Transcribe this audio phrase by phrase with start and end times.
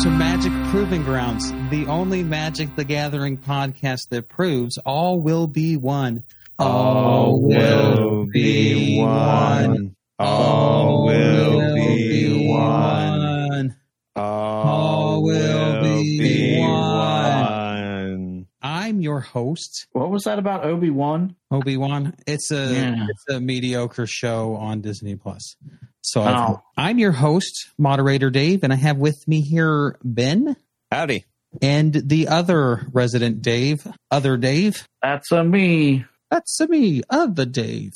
[0.00, 5.46] Welcome to Magic Proving Grounds, the only Magic the Gathering podcast that proves all will
[5.46, 6.24] be one.
[6.58, 9.94] All will be one.
[10.18, 13.76] All will be one.
[14.16, 18.46] All will be one.
[18.62, 21.36] I'm your host, What was that about Obi Wan?
[21.50, 22.14] Obi Wan.
[22.26, 23.06] It's a Yeah.
[23.06, 25.56] it's a mediocre show on Disney Plus.
[26.02, 26.62] So Oh.
[26.76, 30.56] I'm your host, moderator Dave, and I have with me here Ben
[30.90, 31.24] Howdy.
[31.60, 34.86] and the other resident Dave, other Dave.
[35.02, 36.04] That's a me.
[36.30, 37.92] That's a me, other Dave.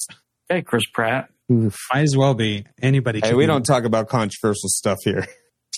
[0.48, 1.30] Hey, Chris Pratt.
[1.48, 3.20] Might as well be anybody.
[3.22, 5.26] Hey, we be- don't talk about controversial stuff here.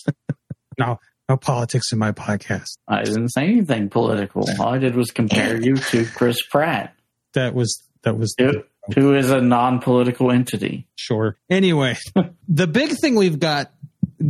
[0.79, 2.77] no no politics in my podcast.
[2.87, 4.47] I didn't say anything political.
[4.61, 6.95] All I did was compare you to Chris Pratt,
[7.35, 8.63] That was that was who
[8.95, 10.87] who is a non-political entity.
[10.97, 11.37] sure.
[11.51, 11.97] Anyway,
[12.49, 13.73] the big thing we've got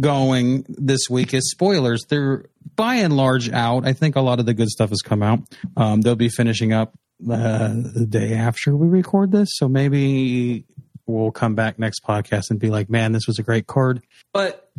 [0.00, 2.04] going this week is spoilers.
[2.08, 3.86] They're by and large out.
[3.86, 5.40] I think a lot of the good stuff has come out.
[5.76, 6.94] Um, they'll be finishing up
[7.30, 10.64] uh, the day after we record this, so maybe
[11.06, 14.70] we'll come back next podcast and be like, "Man, this was a great card." But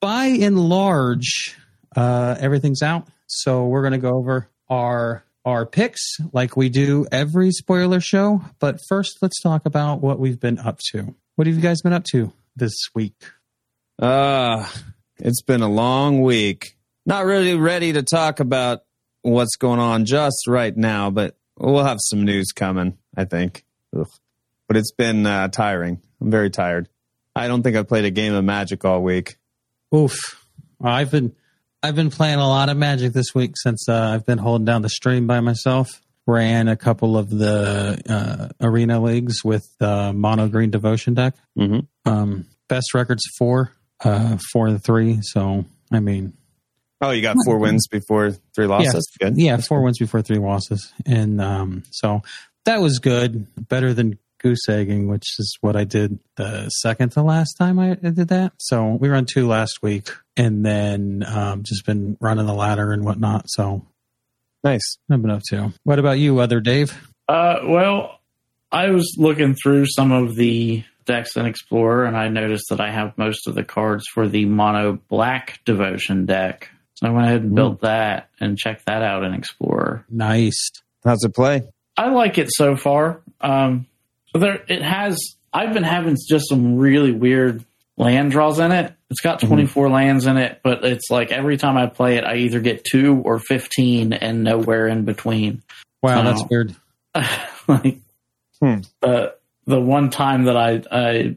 [0.00, 1.56] by and large,
[1.94, 3.06] uh, everything's out.
[3.26, 8.42] So we're going to go over our our picks like we do every spoiler show.
[8.58, 11.14] But first, let's talk about what we've been up to.
[11.36, 13.14] What have you guys been up to this week?
[13.98, 14.66] Uh,
[15.18, 16.76] it's been a long week.
[17.06, 18.84] Not really ready to talk about
[19.22, 23.64] what's going on just right now, but we'll have some news coming, I think.
[23.96, 24.08] Ugh.
[24.66, 26.00] But it's been uh, tiring.
[26.20, 26.88] I'm very tired.
[27.36, 29.36] I don't think I've played a game of Magic all week.
[29.94, 30.46] Oof!
[30.82, 31.34] I've been
[31.84, 34.80] I've been playing a lot of Magic this week since uh, I've been holding down
[34.80, 36.00] the stream by myself.
[36.26, 41.34] Ran a couple of the uh, arena leagues with uh, mono green devotion deck.
[41.54, 45.18] hmm Um, best records four, uh, four and three.
[45.20, 46.32] So I mean,
[47.02, 49.06] Oh, you got four wins before three losses.
[49.20, 49.36] Good.
[49.36, 52.22] yeah, four wins before three losses, and um, so
[52.64, 53.46] that was good.
[53.68, 57.92] Better than goose egging, which is what I did the second to last time I
[57.92, 58.52] I did that.
[58.58, 63.04] So we run two last week, and then um, just been running the ladder and
[63.04, 63.46] whatnot.
[63.48, 63.86] So
[64.62, 64.96] Nice.
[65.10, 65.72] I've been up to.
[65.84, 66.96] What about you, other Dave?
[67.28, 68.18] Uh, well,
[68.72, 72.90] I was looking through some of the decks in Explorer, and I noticed that I
[72.90, 76.70] have most of the cards for the mono black devotion deck.
[76.94, 80.06] So I went ahead and built that and checked that out in Explorer.
[80.08, 80.70] Nice.
[81.04, 81.64] How's it play?
[81.98, 83.20] I like it so far.
[83.42, 83.93] Um, so
[84.40, 85.18] there, it has.
[85.52, 87.64] I've been having just some really weird
[87.96, 88.92] land draws in it.
[89.10, 92.36] It's got 24 lands in it, but it's like every time I play it, I
[92.36, 95.62] either get two or 15 and nowhere in between.
[96.02, 96.74] Wow, that's weird.
[97.68, 97.98] like
[98.60, 98.80] Hmm.
[99.00, 99.34] the
[99.66, 101.36] the one time that I I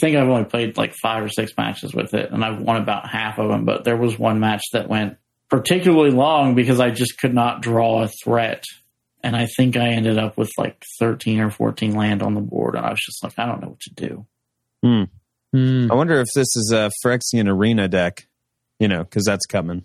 [0.00, 3.08] think I've only played like five or six matches with it, and I've won about
[3.08, 3.64] half of them.
[3.64, 5.16] But there was one match that went
[5.50, 8.64] particularly long because I just could not draw a threat,
[9.22, 12.74] and I think I ended up with like thirteen or fourteen land on the board,
[12.74, 14.26] and I was just like, I don't know what to do.
[14.82, 15.90] Hmm.
[15.90, 18.26] I wonder if this is a Phyrexian Arena deck,
[18.80, 19.84] you know, because that's coming.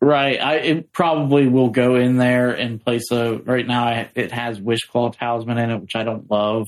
[0.00, 3.38] Right, I it probably will go in there and place a.
[3.38, 6.66] Right now, I, it has Wishclaw Talisman in it, which I don't love.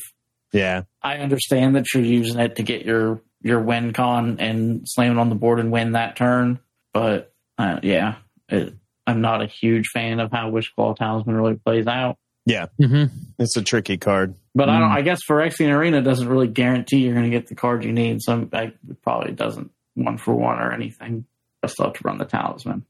[0.53, 0.83] Yeah.
[1.03, 5.21] I understand that you're using it to get your your win con and slam it
[5.21, 6.61] on the board and win that turn,
[6.95, 8.15] but uh, yeah,
[8.49, 8.75] it,
[9.07, 12.19] I'm not a huge fan of how Wishclaw Talisman really plays out.
[12.45, 12.67] Yeah.
[12.81, 13.05] hmm
[13.39, 14.35] It's a tricky card.
[14.55, 14.91] But I don't.
[14.91, 14.97] Mm.
[14.97, 18.23] I guess Phyrexian Arena doesn't really guarantee you're going to get the card you need.
[18.23, 21.27] So I, it probably doesn't one for one or anything.
[21.63, 22.85] I still have to run the talisman.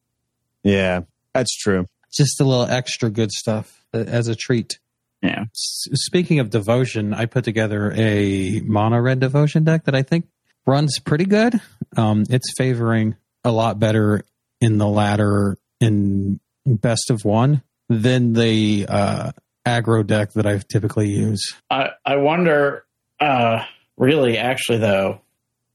[0.62, 1.00] Yeah,
[1.32, 1.87] that's true.
[2.12, 4.78] Just a little extra good stuff uh, as a treat.
[5.22, 5.43] Yeah.
[5.53, 10.27] S- Speaking of devotion, I put together a mono red devotion deck that I think
[10.66, 11.60] runs pretty good.
[11.97, 14.22] Um, it's favoring a lot better
[14.60, 19.33] in the ladder in best of one than the uh,
[19.67, 21.43] aggro deck that I typically use.
[21.71, 22.84] I I wonder.
[23.21, 23.65] Uh,
[23.97, 25.21] really, actually, though,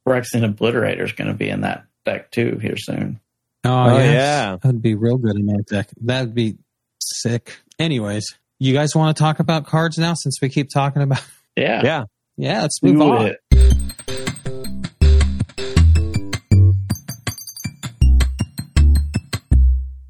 [0.07, 3.19] Phyrexian Obliterator is going to be in that deck too here soon.
[3.63, 4.13] Oh, Oh, yes.
[4.13, 4.57] yeah.
[4.62, 5.89] that'd be real good in that deck.
[6.01, 6.57] That'd be
[7.00, 7.57] sick.
[7.80, 8.25] Anyways,
[8.59, 11.24] you guys want to talk about cards now since we keep talking about?
[11.56, 11.81] Yeah.
[11.83, 12.04] Yeah.
[12.38, 13.25] Yeah, let's move Do on.
[13.27, 13.38] it.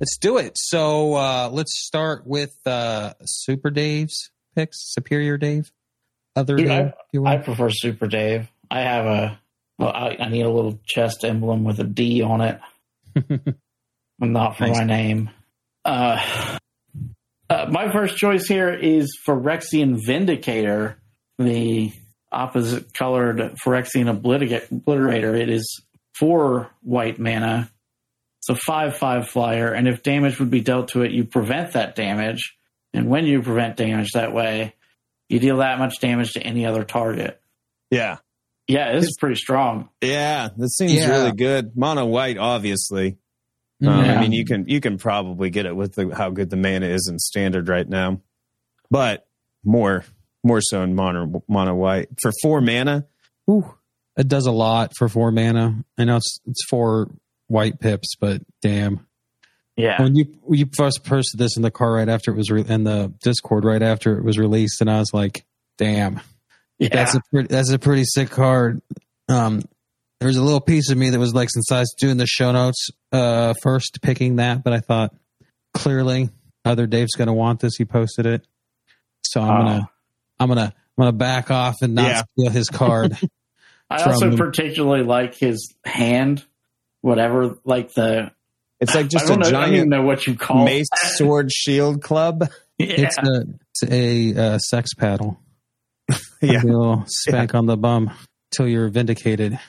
[0.02, 0.54] Let's do it.
[0.56, 4.80] So uh, let's start with uh, Super Dave's picks.
[4.94, 5.72] Superior Dave,
[6.36, 6.92] other Dude, Dave.
[7.14, 8.50] you I prefer Super Dave.
[8.72, 9.40] I have a.
[9.78, 12.60] Well, I, I need a little chest emblem with a D on it,
[14.20, 14.78] not for Nice.
[14.80, 15.30] my name.
[15.86, 16.58] Uh,
[17.48, 20.98] uh, my first choice here is Phyrexian Vindicator,
[21.38, 21.92] the
[22.32, 24.68] opposite colored Phyrexian Obliterator.
[24.72, 25.40] Obliterator.
[25.40, 25.84] It is
[26.18, 27.72] four white mana,
[28.42, 31.74] It's a 5 5 flyer, and if damage would be dealt to it, you prevent
[31.74, 32.58] that damage.
[32.94, 34.74] And when you prevent damage that way,
[35.30, 37.40] you deal that much damage to any other target.
[37.92, 38.18] Yeah.
[38.68, 39.90] Yeah, this is pretty strong.
[40.02, 40.50] Yeah.
[40.58, 41.10] This seems Yeah.
[41.10, 41.76] really good.
[41.78, 43.18] Mono white, obviously.
[43.86, 44.16] Um, Yeah.
[44.18, 46.88] I mean, you can you can probably get it with the, how good the mana
[46.88, 48.22] is in standard right now,
[48.90, 49.28] but
[49.64, 50.04] more
[50.44, 53.06] more so in mono mono white for four mana.
[53.50, 53.74] Ooh,
[54.18, 55.84] It does a lot for four mana.
[55.98, 57.10] I know it's it's four
[57.52, 59.06] white pips, but damn.
[59.78, 60.02] Yeah.
[60.02, 62.66] When you when you first posted this in the car right after it was re-
[62.68, 65.46] in the Discord right after it was released, and I was like,
[65.78, 66.20] damn,
[66.78, 66.90] yeah.
[66.92, 68.82] that's a pretty that's a pretty sick card.
[69.30, 69.62] Um,
[70.20, 72.28] there was a little piece of me that was like, since I was doing the
[72.28, 75.16] show notes uh, first, picking that, but I thought
[75.74, 76.30] clearly
[76.66, 77.76] other Dave's gonna want this.
[77.78, 78.46] He posted it,
[79.24, 79.64] so I'm Oh.
[79.64, 79.90] gonna
[80.40, 82.22] I'm gonna I'm gonna back off and not Yeah.
[82.38, 83.18] steal his card.
[83.90, 84.38] I also him.
[84.38, 86.46] particularly like his hand,
[87.02, 88.32] whatever, like the.
[88.80, 90.64] it's like just I a don't, know, I don't even giant know what you call
[90.66, 91.12] mace that.
[91.16, 92.50] sword shield club.
[92.78, 92.88] Yeah.
[93.08, 95.40] It's a it's a uh, sex paddle.
[96.42, 98.10] Yeah, A little spank on the bum
[98.50, 99.60] till you're vindicated.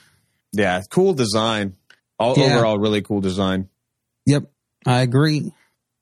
[0.53, 1.75] yeah, cool design.
[2.17, 2.55] All Yeah.
[2.55, 3.69] overall, really cool design.
[4.25, 4.45] Yep,
[4.85, 5.51] I agree.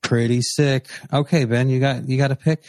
[0.02, 0.88] Pretty sick.
[1.12, 2.64] Okay, Ben, you got you got a pick.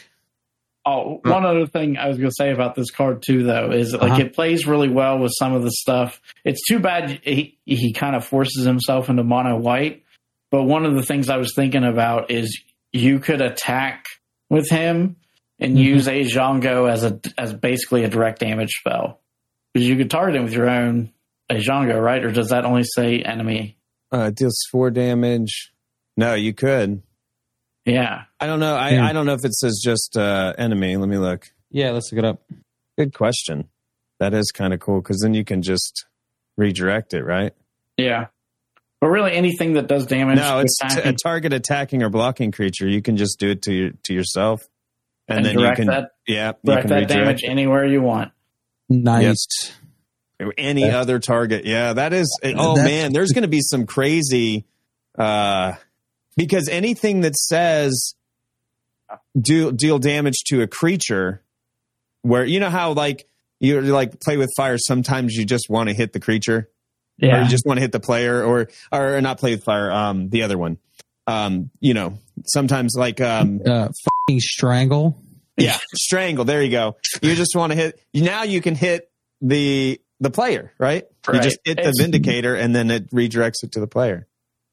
[0.85, 3.93] Oh, one other thing I was going to say about this card too, though, is
[3.93, 4.21] like Uh-huh.
[4.21, 6.21] it plays really well with some of the stuff.
[6.43, 10.03] It's too bad he he kind of forces himself into mono white.
[10.51, 14.05] But one of the things I was thinking about is you could attack
[14.49, 15.15] with him
[15.59, 15.81] and Mhm.
[15.83, 19.21] use a Django as a as basically a direct damage spell
[19.73, 21.11] because you could target him with your own
[21.49, 22.23] a Django, right?
[22.23, 23.77] Or does that only say enemy?
[24.13, 25.71] Uh, it deals four damage.
[26.17, 27.01] No, you could.
[27.85, 28.75] Yeah, I don't know.
[28.75, 29.05] I, Yeah.
[29.05, 30.95] I don't know if it says just uh, enemy.
[30.97, 31.51] Let me look.
[31.69, 32.41] Yeah, let's look it up.
[32.97, 33.67] Good question.
[34.19, 36.05] That is kind of cool because then you can just
[36.55, 37.53] redirect it, right?
[37.97, 38.27] yeah.
[39.01, 40.37] But really, anything that does damage.
[40.37, 42.87] No, to it's t- a target attacking or blocking creature.
[42.87, 44.65] You can just do it to your, to yourself,
[45.27, 48.01] and, and then you can that yeah, you direct can that redirect damage anywhere you
[48.01, 48.31] want.
[48.87, 49.73] Nice.
[50.57, 51.65] any other target.
[51.65, 52.39] Yeah, that is.
[52.45, 54.63] Oh man, there's going to be some crazy.
[55.17, 55.73] uh
[56.35, 58.15] Because anything that says
[59.39, 61.41] deal deal damage to a creature,
[62.21, 63.27] where you know how like
[63.59, 66.69] you like play with fire, sometimes you just want to hit the creature.
[67.21, 70.29] or you just want to hit the player or or not play with fire um
[70.29, 70.77] the other one.
[71.27, 73.87] Um you know sometimes like um Uh,
[74.27, 75.21] fucking strangle.
[75.57, 76.97] yeah strangle there you go.
[77.21, 79.09] You just want to hit now you can hit
[79.41, 83.73] the the player right, you just hit the It's- vindicator and then it redirects it
[83.73, 84.27] to the player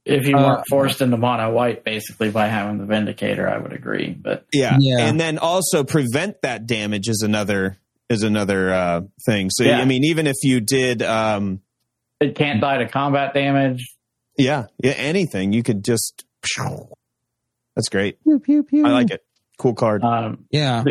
[0.04, 3.72] if you Uh, weren't forced into mono white, basically by having the Vindicator, I would
[3.72, 4.10] agree.
[4.10, 5.06] But yeah, Yeah.
[5.06, 7.76] and then also prevent that damage is another
[8.08, 9.78] is another uh thing so Yeah.
[9.78, 11.60] i mean even if you did um
[12.18, 13.86] it can't die to combat damage.
[14.36, 16.24] yeah yeah anything you could just
[17.76, 18.84] that's great Pew pew pew.
[18.86, 19.22] i like it
[19.58, 20.82] cool card Um, Yeah.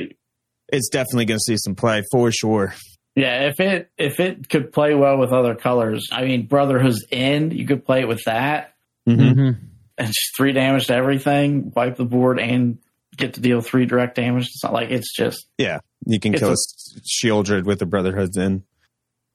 [0.71, 2.73] it's definitely going to see some play for sure
[3.15, 7.51] yeah, if it if it could play well with other colors, I mean, Brotherhood's End,
[7.51, 8.75] you could play it with that
[9.17, 9.33] Mhm.
[9.33, 9.65] hmm
[9.97, 12.77] and just three damage to everything, wipe the board, and
[13.17, 14.45] get to deal three direct damage.
[14.47, 15.45] It's not like it's just.
[15.57, 18.63] Yeah, you can kill a- a Sheoldred with the Brotherhood's End.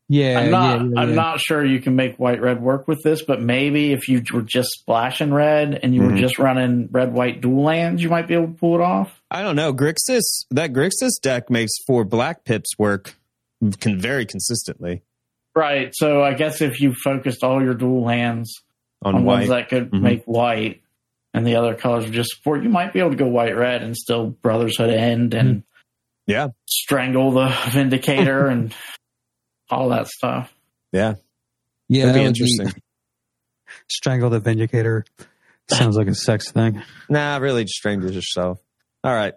[0.09, 0.39] Yeah.
[0.41, 0.81] I'm not.
[0.81, 1.15] yeah, yeah, I'm yeah.
[1.15, 4.43] not sure you can make white red work with this, but maybe if you were
[4.43, 6.19] just splashing red and you were Mhm.
[6.21, 9.23] just running red white dual lands, you might be able to pull it off.
[9.31, 9.73] I don't know.
[9.75, 13.17] Grixis that Grixis deck makes four black pips work
[13.81, 15.03] can very consistently
[15.57, 15.91] Right.
[15.95, 18.53] So I guess if you focused all your dual lands
[19.05, 19.35] on, on, white.
[19.37, 20.01] ones that could Mhm.
[20.01, 20.83] make white,
[21.33, 23.83] and the other colors would just support, you might be able to go white red
[23.83, 25.63] and still Brotherhood end and
[26.27, 28.75] Yeah, strangle the Vindicator and
[29.71, 30.53] all that stuff.
[30.93, 31.15] yeah,
[31.89, 32.73] Yeah, that'd be would interesting.
[33.89, 35.05] strangle the Vindicator.
[35.71, 36.83] Sounds like a sex thing.
[37.09, 38.59] nah, really, just strangle yourself.
[39.03, 39.35] All right.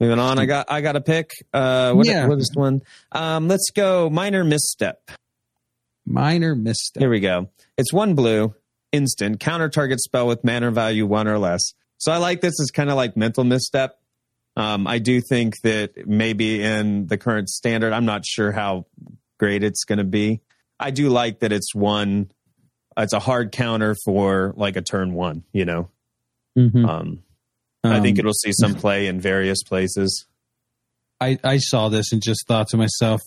[0.00, 1.30] Moving on, I got I got a pick.
[1.52, 2.26] Uh, what, Yeah.
[2.26, 2.82] what is one?
[3.12, 4.10] Um, let's go.
[4.10, 5.10] Minor misstep.
[6.12, 7.00] Minor misstep.
[7.00, 7.48] Here we go.
[7.76, 8.54] It's one blue,
[8.92, 11.60] instant, counter target spell with mana value one or less.
[11.98, 13.98] So I like this as kind of like mental misstep.
[14.56, 18.86] Um, I do think that maybe in the current standard, I'm not sure how
[19.38, 20.40] great it's going to be.
[20.78, 22.30] I do like that it's one,
[22.96, 25.88] it's a hard counter for like a turn one, you know.
[26.58, 26.86] Mhm.
[26.86, 27.22] Um,
[27.82, 30.26] I think Um, it'll see some play in various places.
[31.20, 33.22] I, I saw this and just thought to myself,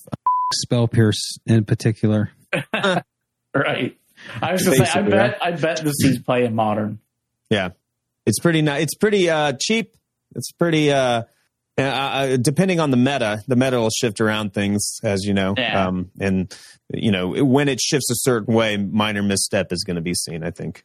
[0.53, 2.31] spell pierce in particular.
[3.53, 3.97] Right.
[4.41, 6.99] I was gonna say, I bet, I bet this is playing modern.
[7.49, 7.69] Yeah,
[8.25, 8.61] it's pretty.
[8.61, 9.95] ni- It's pretty uh, cheap.
[10.35, 10.91] It's pretty.
[10.91, 11.23] Uh,
[11.77, 15.53] uh, uh, depending on the meta, the meta will shift around things, as you know.
[15.57, 15.87] Yeah.
[15.87, 16.53] Um, and
[16.93, 20.43] you know when it shifts a certain way, minor misstep is going to be seen.
[20.43, 20.83] I think.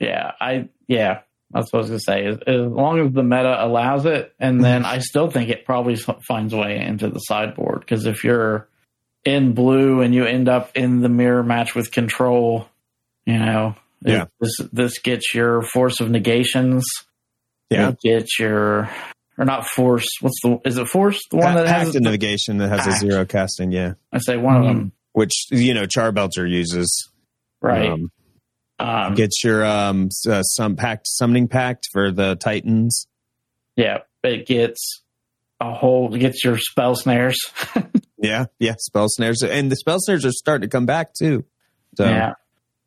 [0.00, 1.20] Yeah, I yeah,
[1.52, 2.26] that's what I was gonna say.
[2.26, 5.96] As, as long as the meta allows it, and then I still think it probably
[6.26, 8.68] finds a way into the sideboard because if you're
[9.24, 12.68] in blue and you end up in the mirror match with control,
[13.26, 14.26] you know, Yeah.
[14.40, 16.84] this this gets your force of negations.
[17.68, 17.90] Yeah.
[17.90, 18.90] it gets your
[19.38, 20.06] or not force.
[20.20, 22.92] What's the is it force the one that has Pact and negation that has a
[22.92, 23.94] zero casting, yeah.
[24.12, 27.08] I say one of them Which you know Charbelcher uses.
[27.60, 27.90] right.
[27.90, 28.10] Um,
[28.78, 33.06] Um, gets your um uh, some pact summoning pact for the Titans.
[33.76, 35.02] yeah, it gets
[35.60, 37.38] a whole it gets your spell snares.
[38.22, 41.44] Yeah, yeah, spell snares, and the spell snares are starting to come back too.
[41.96, 42.32] So Yeah.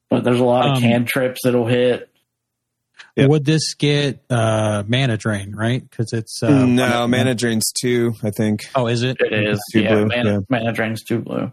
[0.10, 2.10] But there's a lot of Um, cantrips that'll hit.
[3.16, 3.30] Yep.
[3.30, 5.88] Would this get uh, mana drain, right?
[5.88, 8.62] Because it's uh, Mm, no, mana drains two, I think.
[8.76, 9.18] Oh, is it?
[9.20, 9.60] It is.
[9.72, 10.40] Two yeah, blue, mana, yeah.
[10.50, 11.52] mana drains two blue.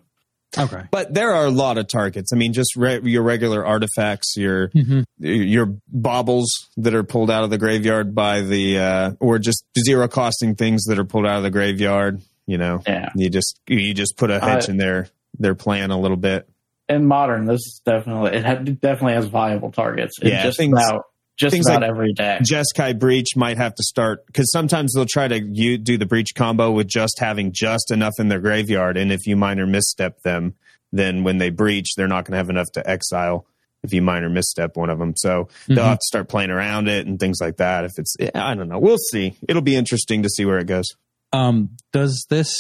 [0.59, 0.83] Okay.
[0.91, 2.33] But there are a lot of targets.
[2.33, 7.45] I mean, just re- your regular artifacts, your hmm your baubles that are pulled out
[7.45, 11.37] of the graveyard by the, uh, or just zero costing things that are pulled out
[11.37, 12.21] of the graveyard.
[12.51, 13.11] You know, Yeah.
[13.15, 16.49] you just you just put a hedge Uh, in their their plan a little bit.
[16.89, 20.19] In modern, this is definitely it, had, it definitely has viable targets.
[20.21, 21.05] in Yeah, just things- about
[21.39, 22.43] just things about like every deck.
[22.43, 26.35] Jeskai Breach might have to start because sometimes they'll try to you, do the Breach
[26.35, 30.55] combo with just having just enough in their graveyard, and if you minor misstep them,
[30.93, 33.47] then when they breach, they're not going to have enough to exile.
[33.85, 35.85] If you minor misstep one of them, so they'll Mhm.
[35.89, 37.85] have to start playing around it and things like that.
[37.85, 39.37] If it's, I don't know, we'll see.
[39.49, 40.85] It'll be interesting to see where it goes.
[41.33, 42.55] Um, does this?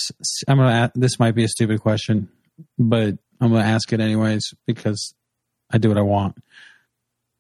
[0.48, 0.90] I'm gonna.
[0.94, 2.28] a- This might be a stupid question,
[2.78, 5.14] but I'm gonna ask it anyways because
[5.70, 6.36] I do what I want.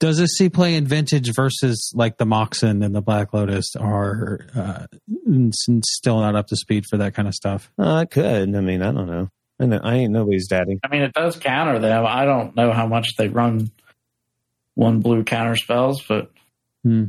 [0.00, 4.46] Does this see play in vintage versus like the Moxen and the Black Lotus are
[4.56, 4.86] uh,
[5.82, 7.70] still not up to speed for that kind of stuff?
[7.78, 8.54] Uh, I could.
[8.56, 9.28] I mean, I don't know.
[9.60, 10.80] I, know, I ain't nobody's daddy.
[10.82, 12.06] I mean, it does counter them.
[12.06, 13.70] I don't know how much they run
[14.74, 16.30] one blue counter spells, but
[16.82, 17.06] Hmm.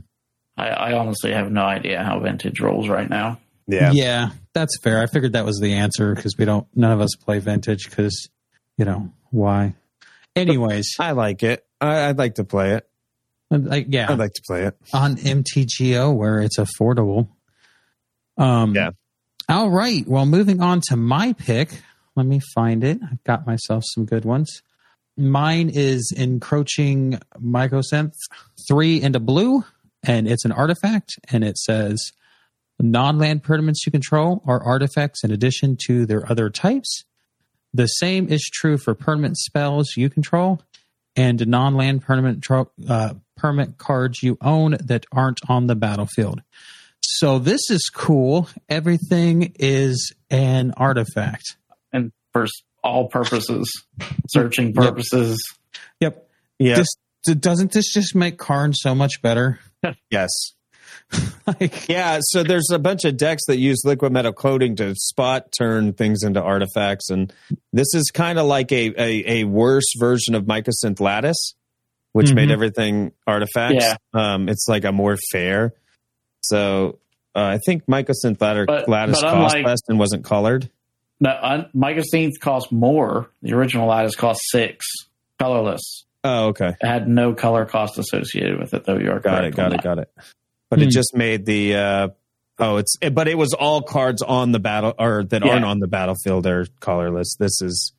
[0.57, 3.39] I, I honestly have no idea how vintage rolls right now.
[3.67, 3.91] Yeah.
[3.93, 5.01] Yeah, that's fair.
[5.01, 6.67] I figured that was the answer because we don't.
[6.75, 8.29] None of us play vintage because
[8.77, 9.75] you know why.
[10.35, 11.65] Anyways, I like it.
[11.79, 12.87] I, I'd like to play it.
[13.49, 14.75] like yeah, I'd like to play it.
[14.93, 17.29] on MTGO where it's affordable.
[18.37, 18.91] Um, Yeah.
[19.49, 20.07] All right.
[20.07, 21.81] Well, moving on to my pick.
[22.15, 22.99] Let me find it.
[23.09, 24.61] I've got myself some good ones.
[25.17, 28.13] Mine is encroaching mycosynth
[28.67, 29.63] three into blue,
[30.03, 31.99] and it's an artifact, and it says
[32.81, 37.03] non-land permanents you control are artifacts in addition to their other types.
[37.73, 40.61] The same is true for permanent spells you control
[41.15, 46.41] and non-land permanent tro- uh, permanent cards you own that aren't on the battlefield.
[47.01, 48.47] So this is cool.
[48.69, 51.57] Everything is an artifact.
[51.91, 52.47] And for
[52.83, 53.69] all purposes,
[54.29, 55.41] searching purposes.
[56.00, 56.27] Yep.
[56.59, 56.75] Yeah.
[56.75, 59.59] This, doesn't this just make Karn so much better?
[60.11, 60.29] yes.
[61.48, 65.93] like, Yeah, so there's a bunch of decks that use liquimetal coating to spot turn
[65.93, 67.31] things into artifacts, and
[67.74, 71.53] this is kind of like a, a a worse version of Mycosynth Lattice,
[72.13, 72.36] which Mhm.
[72.36, 73.83] made everything artifacts.
[73.86, 73.95] Yeah.
[74.13, 75.74] Um, it's like a more fair.
[76.41, 77.00] So
[77.36, 80.69] uh, I think Mycosynth Lattice, But- Lattice but cost less and wasn't colored.
[81.19, 83.29] No, un- Mycosynth cost more.
[83.43, 84.86] The original Lattice cost six,
[85.39, 86.05] colorless.
[86.24, 88.98] Oh, okay, It had no color cost associated with it, though.
[88.98, 89.83] You are got correct it, got it, that.
[89.83, 90.12] got it.
[90.71, 90.85] But Hmm.
[90.85, 91.75] it just made the.
[91.75, 92.07] Uh,
[92.59, 95.53] Oh, it's but it was all cards on the battle or that Yeah.
[95.53, 97.35] aren't on the battlefield are colorless.
[97.39, 97.91] This is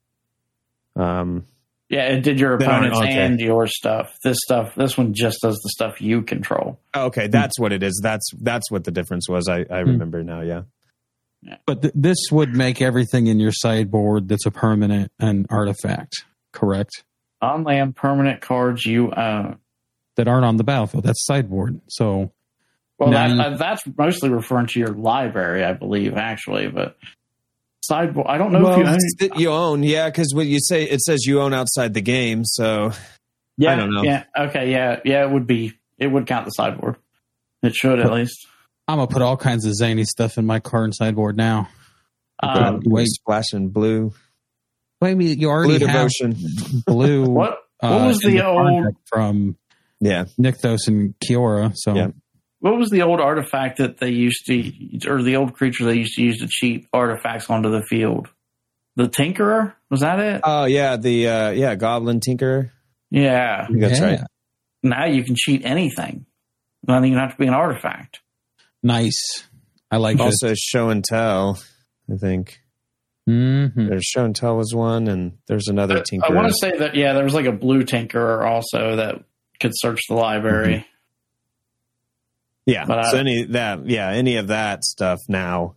[0.94, 1.46] um
[1.88, 3.12] Yeah, it did your opponents okay.
[3.24, 4.14] and your stuff.
[4.22, 6.78] This stuff, this one just does the stuff you control.
[6.94, 7.98] Okay, that's what it is.
[8.04, 9.48] That's that's what the difference was.
[9.48, 10.42] I, I remember now.
[10.42, 10.62] Yeah.
[11.66, 17.02] but th- this would make everything in your sideboard that's a permanent an artifact, correct?
[17.40, 19.58] On land permanent cards you own.
[20.16, 21.02] That aren't on the battlefield.
[21.02, 21.80] That's sideboard.
[21.88, 22.30] So
[23.02, 26.68] Well, Now that, you- uh, that's mostly referring to your library, I believe, actually.
[26.68, 26.96] But
[27.82, 28.98] sideboard, I don't know Well, if you own.
[29.18, 32.44] it's you own, yeah, because when you say it says you own outside the game,
[32.44, 32.92] so
[33.58, 34.02] Yeah, I don't know.
[34.02, 35.24] Yeah, okay, yeah, yeah.
[35.24, 35.74] It would be.
[35.98, 36.96] It would count the sideboard.
[37.62, 38.46] It should at least.
[38.88, 41.68] I'm gonna put all kinds of zany stuff in my card sideboard now.
[42.42, 43.06] Um, wait.
[43.08, 44.12] splashing blue,
[45.00, 46.36] Wait, me, you blue already have devotion.
[46.86, 47.24] blue.
[47.30, 47.58] what?
[47.78, 48.96] What uh, was in the old?
[49.06, 49.56] from
[50.00, 51.72] Yeah, Nykthos and Kiora?
[51.76, 52.08] So Yeah.
[52.62, 56.14] What was the old artifact that they used to, or the old creature they used
[56.14, 58.28] to use to cheat artifacts onto the field?
[58.94, 60.42] The Tinkerer was that it?
[60.44, 62.70] oh yeah, the uh, yeah Goblin Tinker.
[63.10, 63.66] yeah.
[63.68, 64.04] That's Yeah.
[64.06, 64.20] right.
[64.84, 66.24] Now you can cheat anything.
[66.86, 68.20] Not even have to be an artifact.
[68.82, 69.44] nice.
[69.90, 70.22] I like it.
[70.22, 71.60] Also, show and tell.
[72.12, 72.60] I think
[73.26, 76.26] hmm there's show and tell was one, and there's another I- Tinker.
[76.30, 79.24] I want to say that yeah, there was like a blue Tinkerer also that
[79.60, 80.86] could search the library.
[82.66, 82.84] Yeah.
[82.86, 85.74] But I- so any that yeah, any of that stuff now.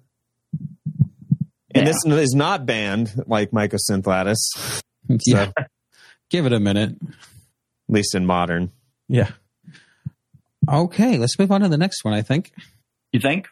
[1.74, 1.92] And Yeah.
[1.92, 4.82] this is not banned like Mycosynth lattice,
[5.26, 5.52] Yeah.
[6.30, 6.96] Give it a minute.
[7.02, 8.72] at least in modern.
[9.08, 9.30] Yeah.
[10.72, 12.52] Okay, let's move on to the next one, I think.
[13.12, 13.48] You think?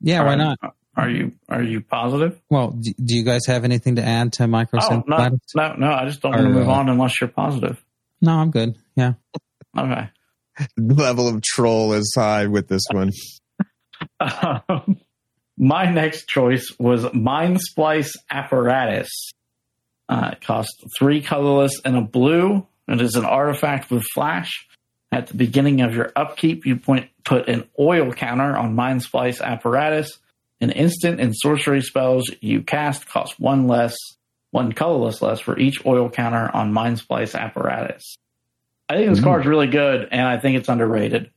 [0.00, 0.58] Yeah, why not?
[0.96, 2.40] Are you are you positive?
[2.50, 5.04] Well, do, do you guys have anything to add to Oh Mycosynth?
[5.08, 5.38] no, Lattice?
[5.54, 5.92] no, no!
[5.92, 7.82] I just don't Or, want to move uh, on unless you're positive.
[8.20, 8.76] No, I'm good.
[8.96, 9.14] Yeah.
[9.76, 10.08] Okay.
[10.76, 13.10] Level of troll is high with this one.
[14.20, 15.00] Um,
[15.56, 19.10] my next choice was Mind Splice Apparatus.
[20.08, 22.66] Uh, it costs three colorless and a blue.
[22.88, 24.66] It is an artifact with flash.
[25.10, 29.40] At the beginning of your upkeep, you point, put an oil counter on Mind Splice
[29.40, 30.18] Apparatus.
[30.60, 33.96] An instant and sorcery spells you cast cost one less,
[34.50, 38.16] one colorless less for each oil counter on Mind Splice Apparatus.
[38.88, 39.22] I think this Ooh.
[39.24, 41.30] card's really good, and I think it's underrated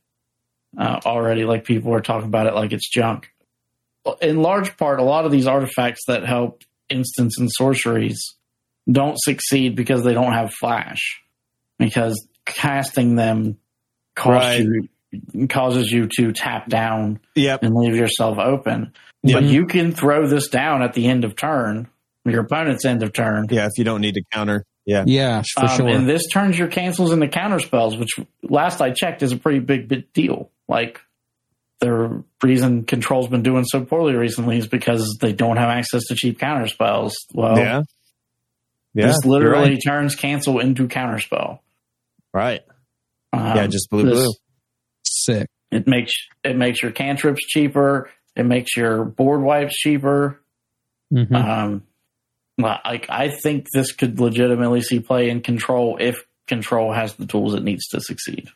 [0.78, 1.44] uh, already.
[1.44, 3.30] Like people are talking about it like it's junk.
[4.20, 8.36] In large part, a lot of these artifacts that help instants and sorceries
[8.90, 11.20] don't succeed because they don't have flash.
[11.78, 13.58] Because casting them
[14.16, 14.88] costs Right.
[15.32, 17.62] you, causes you to tap down Yep.
[17.62, 18.92] and leave yourself open.
[19.22, 19.36] Yeah.
[19.40, 21.88] But you can throw this down at the end of turn,
[22.24, 23.46] your opponent's end of turn.
[23.50, 24.64] Yeah, if you don't need to counter.
[24.88, 25.04] Yeah.
[25.06, 25.88] Yeah, for Um, sure.
[25.88, 28.08] And this turns your cancels into counter spells, which
[28.42, 30.50] last I checked is a pretty big, big deal.
[30.66, 30.98] Like
[31.80, 36.14] the reason Control's been doing so poorly recently is because they don't have access to
[36.14, 37.14] cheap counter spells.
[37.34, 37.82] Well, yeah.
[38.94, 39.08] Yeah.
[39.08, 39.80] this literally right.
[39.86, 41.62] turns cancel into counter spell.
[42.32, 42.62] right.
[43.34, 44.32] Um, Yeah, just blue this- blue.
[45.04, 45.48] Sick.
[45.70, 46.14] It makes
[46.44, 48.10] it makes your cantrips cheaper.
[48.34, 50.40] It makes your board wipes cheaper.
[51.12, 51.34] Mhm.
[51.34, 51.82] Um,
[52.58, 57.54] like I think this could legitimately see play in control if control has the tools
[57.54, 58.48] it needs to succeed.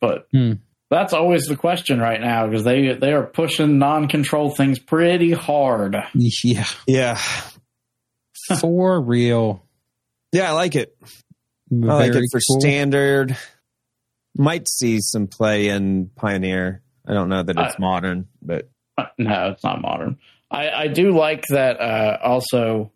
[0.00, 0.54] But Hmm.
[0.90, 5.96] that's always the question right now because they they are pushing non-control things pretty hard.
[6.14, 6.64] yeah.
[6.86, 7.18] Yeah.
[8.60, 9.64] For real.
[10.32, 10.94] Yeah, I like it.
[11.72, 12.60] I like it for cool.
[12.60, 13.36] standard.
[14.36, 16.82] Might see some play in Pioneer.
[17.06, 20.18] I don't know that it's I- modern, but Uh, No, it's not modern.
[20.50, 21.80] I, I do like that.
[21.80, 22.92] Uh, also,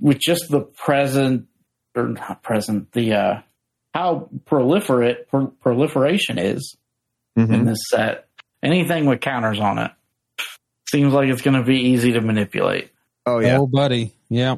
[0.00, 1.46] with just the present
[1.94, 3.40] or not present, the uh,
[3.94, 6.76] how proliferate pro- proliferation is
[7.36, 7.66] in Mhm.
[7.66, 8.28] this set.
[8.62, 9.90] Anything with counters on it
[10.88, 12.90] seems like it's going to be easy to manipulate.
[13.26, 14.12] oh yeah, Oh, buddy.
[14.28, 14.56] Yeah.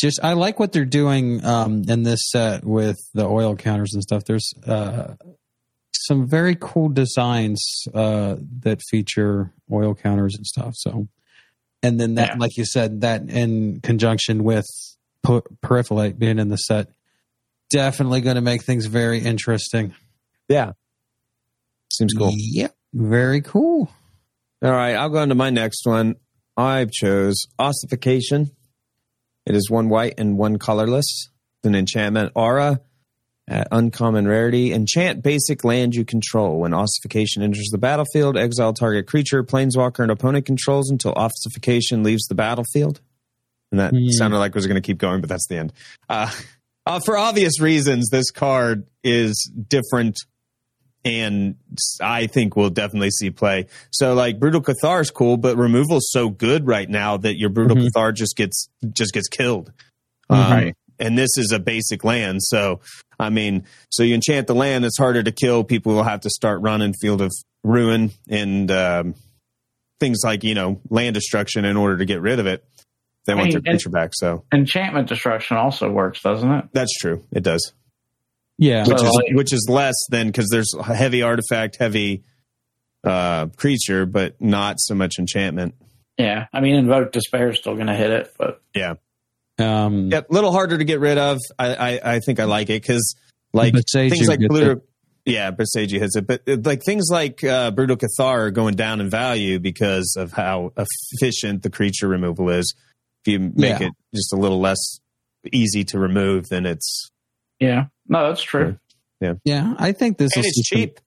[0.00, 4.02] Just I like what they're doing um, in this set with the oil counters and
[4.02, 4.24] stuff.
[4.24, 5.14] There's uh,
[5.92, 10.72] some very cool designs uh, that feature oil counters and stuff.
[10.76, 11.08] So,
[11.82, 12.36] and then that, Yeah.
[12.38, 14.66] like you said, that in conjunction with
[15.22, 16.88] per- Peripherate being in the set,
[17.70, 19.94] definitely going to make things very interesting.
[20.48, 20.72] yeah.
[21.92, 22.32] Seems cool.
[22.36, 22.74] Yep.
[22.94, 23.90] Very cool.
[24.62, 26.16] All right, I'll go into my next one.
[26.56, 28.50] I chose Ossification.
[29.46, 31.06] It is one white and one colorless.
[31.58, 32.80] It's An enchantment aura
[33.50, 34.72] at uncommon rarity.
[34.72, 36.60] Enchant basic land you control.
[36.60, 42.24] When Ossification enters the battlefield, exile target creature, planeswalker, and opponent controls until Ossification leaves
[42.28, 43.00] the battlefield.
[43.72, 44.08] And that Hmm.
[44.10, 45.72] sounded like it was going to keep going, but that's the end.
[46.08, 46.30] Uh,
[46.86, 50.16] uh, for obvious reasons, this card is different
[51.04, 51.54] and
[52.02, 53.66] I think we'll definitely see play.
[53.90, 57.76] So like brutal cathar is cool, but removal's so good right now that your brutal
[57.76, 57.88] Mhm.
[57.88, 59.72] cathar just gets just gets killed.
[60.28, 60.74] Um, Right.
[61.00, 62.80] And this is a basic land, so
[63.18, 65.64] I mean, so you enchant the land, it's harder to kill.
[65.64, 67.30] People will have to start running Field of
[67.64, 69.14] Ruin and um,
[69.98, 72.64] things like you know land destruction in order to get rid of it.
[73.26, 76.64] They I want mean, their and- creature back, so Enchantment destruction also works, doesn't it?
[76.72, 77.22] that's true.
[77.32, 77.72] It does
[78.58, 78.84] Yeah.
[78.84, 82.22] So, which is like- which is less than because there's a heavy artifact, heavy
[83.04, 85.74] uh, creature, but not so much enchantment.
[86.18, 88.94] Yeah, I mean, invoke despair is still going to hit it, but Yeah,
[89.60, 91.38] um, yeah, a little harder to get rid of.
[91.58, 93.14] I I, I think I like it because
[93.52, 94.82] like But things like gets Pluto.
[95.26, 96.26] Yeah, but Seiji hits it.
[96.26, 100.32] But uh, like things like uh, Brutal Cathar are going down in value because of
[100.32, 102.74] how efficient the creature removal is.
[103.24, 103.88] If you make Yeah.
[103.88, 104.78] it just a little less
[105.52, 107.10] easy to remove, then it's
[107.58, 108.78] yeah, no, that's true.
[109.20, 109.74] Yeah, yeah.
[109.78, 111.00] I think this and will it's see some- cheap.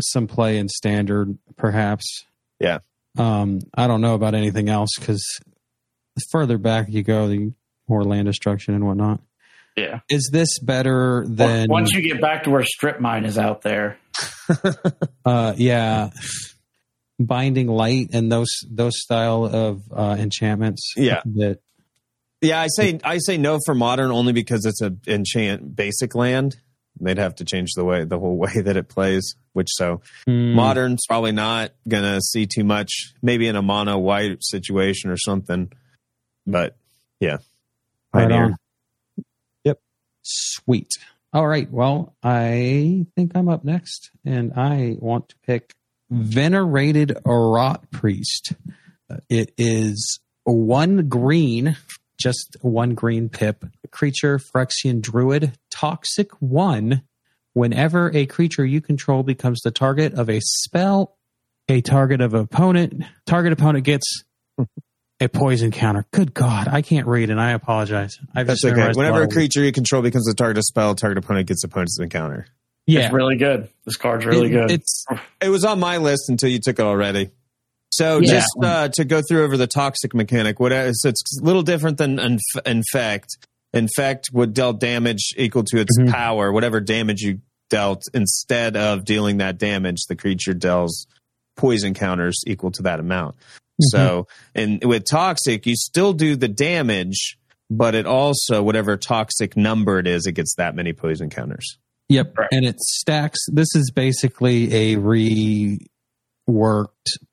[0.00, 2.24] some play in standard, perhaps.
[2.58, 2.78] Yeah.
[3.16, 5.22] Um, I don't know about anything else because
[6.16, 7.52] the further back you go, the
[7.92, 9.20] more land destruction and whatnot.
[9.76, 10.00] Yeah.
[10.08, 11.68] Is this better than?
[11.70, 13.98] Once you get back to where strip mine is out there,
[15.24, 16.10] uh, yeah,
[17.18, 20.92] binding light and those those style of uh, enchantments.
[20.96, 21.22] Yeah.
[21.24, 21.58] That
[22.40, 26.56] Yeah, I say I say no for modern only because it's a enchant basic land.
[27.00, 29.34] they'd have to change the way the whole way that it plays.
[29.54, 30.52] Which so Hmm.
[30.54, 32.90] modern's probably not gonna see too much.
[33.22, 35.72] Maybe in a mono white situation or something.
[36.46, 36.76] But
[37.20, 37.38] yeah,
[38.14, 38.56] Right on.
[40.24, 40.88] Sweet.
[41.32, 41.70] All right.
[41.70, 45.74] Well, I think I'm up next, and I want to pick
[46.10, 48.52] Venerated Rot Priest.
[49.10, 51.76] Uh, It is one green,
[52.20, 57.02] just one green pip, creature, Phyrexian Druid, toxic one.
[57.54, 61.16] Whenever a creature you control becomes the target of a spell,
[61.68, 64.22] a target of opponent, target opponent gets
[65.22, 66.04] a poison counter.
[66.12, 68.18] Good God, I can't read, and I apologize.
[68.34, 68.92] I've That's just okay.
[68.94, 72.46] Whenever a creature you control becomes the target of spell, target opponent gets opponent's encounter.
[72.86, 73.68] yeah, It's really good.
[73.84, 74.70] This card's really It- good.
[74.72, 75.04] It's
[75.40, 77.30] It was on my list until you took it already.
[77.90, 78.30] So Yeah.
[78.32, 81.98] just uh, to go through over the toxic mechanic, what is it's a little different
[81.98, 83.28] than inf- infect.
[83.74, 86.10] Infect would deal damage equal to its Mhm.
[86.10, 88.02] power, whatever damage you dealt.
[88.14, 91.06] Instead of dealing that damage, the creature deals
[91.56, 93.34] poison counters equal to that amount.
[93.94, 93.96] Mm-hmm.
[93.96, 97.38] So, and with toxic, you still do the damage,
[97.70, 101.78] but it also whatever toxic number it is, it gets that many poison counters.
[102.08, 102.38] Yep.
[102.38, 102.48] Right.
[102.52, 103.38] And it stacks.
[103.48, 105.78] This is basically a reworked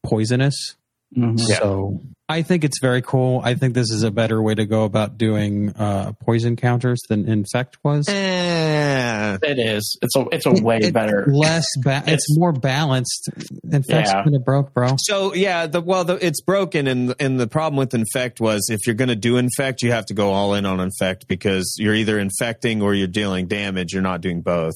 [0.06, 0.76] poisonous.
[1.18, 1.40] Mhm.
[1.40, 3.42] So I think it's very cool.
[3.44, 7.28] I think this is a better way to go about doing uh, poison counters than
[7.28, 8.08] infect was.
[8.08, 9.98] Eh, It is.
[10.04, 11.26] It's a it's a way It's better.
[11.32, 13.30] Less, ba- it's, It's- more balanced.
[13.72, 14.24] Infect's Yeah.
[14.24, 14.96] kind of broke, bro.
[15.00, 18.86] So yeah, the well, the, it's broken, and and the problem with infect was if
[18.86, 21.96] you're going to do infect, you have to go all in on infect because you're
[21.96, 23.94] either infecting or you're dealing damage.
[23.94, 24.76] You're not doing both.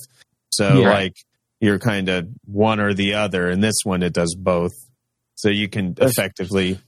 [0.51, 0.89] So Yeah.
[0.89, 1.13] like
[1.61, 3.49] you're kind of one or the other.
[3.49, 4.71] And this one, it does both.
[5.43, 6.79] So you can That's- effectively.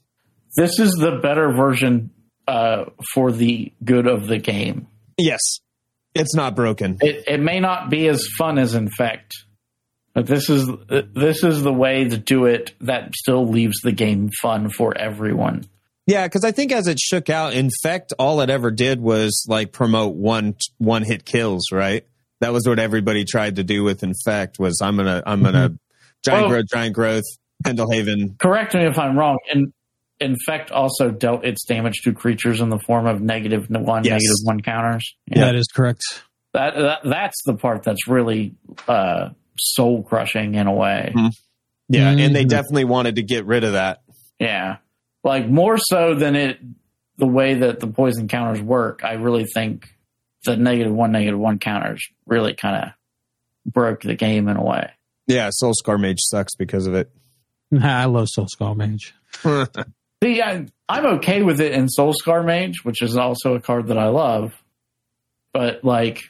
[0.56, 2.12] This is the better version
[2.48, 4.88] uh, for the good of the game.
[5.18, 5.42] Yes,
[6.14, 6.98] it's not broken.
[7.02, 9.34] It it may not be as fun as Infect,
[10.14, 10.66] but this is
[11.14, 15.66] this is the way to do it that still leaves the game fun for everyone.
[16.08, 19.74] Yeah, because I think as it shook out, infect all it ever did was like
[19.74, 21.66] promote one one hit kills.
[21.74, 22.06] Right.
[22.40, 24.58] That was what everybody tried to do with infect.
[24.58, 25.78] Was I'm gonna I'm gonna
[26.24, 27.24] giant Well- growth, giant growth,
[27.64, 28.38] Pendelhaven.
[28.40, 29.38] Correct me if I'm wrong.
[29.52, 29.74] And
[30.20, 34.14] Infect also dealt its damage to creatures in the form of negative one, Yes.
[34.22, 35.16] negative one counters.
[35.28, 35.42] Yeah.
[35.46, 36.02] That is correct.
[36.54, 38.56] That, that that's the part that's really
[38.88, 41.12] uh, soul crushing in a way.
[41.14, 41.32] Mhm.
[41.90, 42.50] Yeah, and they Mhm.
[42.50, 44.02] definitely wanted to get rid of that.
[44.40, 44.78] Yeah,
[45.24, 46.60] like more so than it
[47.18, 49.02] the way that the poison counters work.
[49.04, 49.90] I really think
[50.46, 54.92] the negative one, negative one counters really kind of broke the game in a way.
[55.28, 57.10] Yeah, Soul Scar Mage sucks because of it.
[57.82, 59.14] I love Soul Scar Mage.
[60.24, 63.88] See, I, I'm okay with it in Soul Scar Mage, which is also a card
[63.88, 64.54] that I love.
[65.54, 66.22] But like,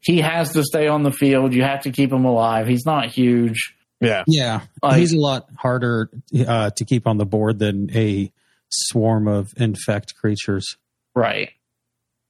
[0.00, 1.52] he has to stay on the field.
[1.54, 2.66] You have to keep him alive.
[2.68, 3.74] He's not huge.
[4.00, 6.10] yeah, Yeah, Like- he's a lot harder
[6.46, 8.30] uh, to keep on the board than a
[8.70, 10.76] swarm of infect creatures.
[11.14, 11.50] Right.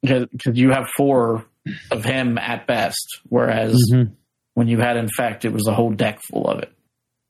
[0.03, 1.45] Because you have four
[1.91, 4.13] of him at best, whereas Mhm.
[4.55, 6.73] when you had Infect, it was a whole deck full of it.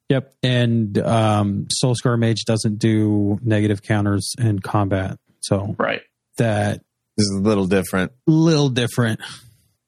[0.08, 6.02] Yep, and um, Soul Scar Mage doesn't do negative counters in combat, so Right.
[6.36, 6.82] that
[7.16, 8.12] this is a little different.
[8.26, 9.20] little different.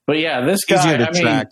[0.07, 1.47] But yeah, this guy, Easier to I mean, track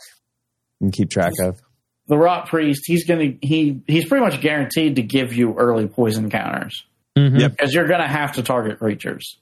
[0.82, 1.62] and keep track of.
[2.08, 6.30] the Rot Priest, he's gonna he he's pretty much guaranteed to give you early poison
[6.30, 6.84] counters
[7.18, 7.40] Mhm.
[7.40, 7.52] Yep.
[7.52, 9.38] because you're gonna have to target creatures.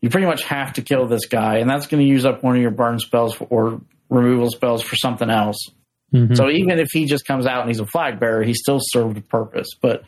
[0.00, 2.62] You pretty much have to kill this guy, and that's gonna use up one of
[2.62, 5.68] your burn spells for, or removal spells for something else.
[6.12, 6.36] Mhm.
[6.36, 9.18] So even if he just comes out and he's a flag bearer, he still served
[9.18, 9.68] a purpose.
[9.80, 10.04] But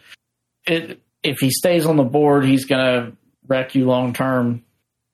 [0.67, 3.13] it, if he stays on the board, he's gonna
[3.47, 4.65] wreck you long term.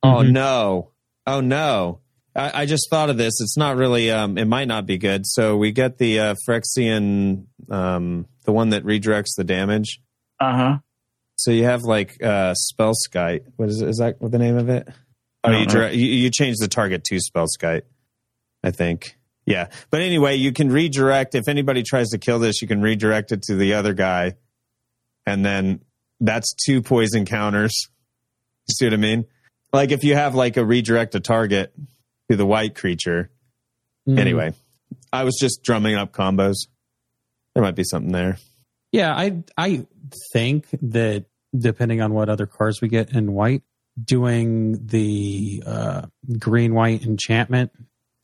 [0.03, 0.31] Oh Mhm.
[0.33, 0.91] no!
[1.27, 1.99] Oh no!
[2.35, 3.35] I, I just thought of this.
[3.41, 4.11] It's not really.
[4.11, 5.23] Um, it might not be good.
[5.27, 10.01] So we get the uh, Phyrexian, um, the one that redirects the damage.
[10.41, 10.79] Uh huh.
[11.37, 13.43] So you have like uh, Spellskite.
[13.57, 14.21] What is is that?
[14.21, 14.89] What the name of it?
[15.45, 15.89] Oh, you, know.
[15.89, 17.83] you you change the target to Spellskite.
[18.65, 19.18] I think.
[19.49, 21.35] Yeah, but anyway, you can redirect.
[21.35, 24.35] If anybody tries to kill this, you can redirect it to the other guy,
[25.27, 25.81] and then
[26.21, 27.73] that's two poison counters.
[28.69, 29.25] You see what I mean?
[29.73, 31.73] Like if you have like a redirect a target
[32.31, 33.31] to the white creature.
[34.07, 34.19] Mhm.
[34.19, 34.53] Anyway,
[35.13, 36.57] I was just drumming up combos.
[37.55, 38.39] There might be something there.
[38.93, 39.87] Yeah, I I
[40.33, 43.63] think that depending on what other cards we get in white,
[44.03, 46.03] doing the uh,
[46.39, 47.71] green white enchantment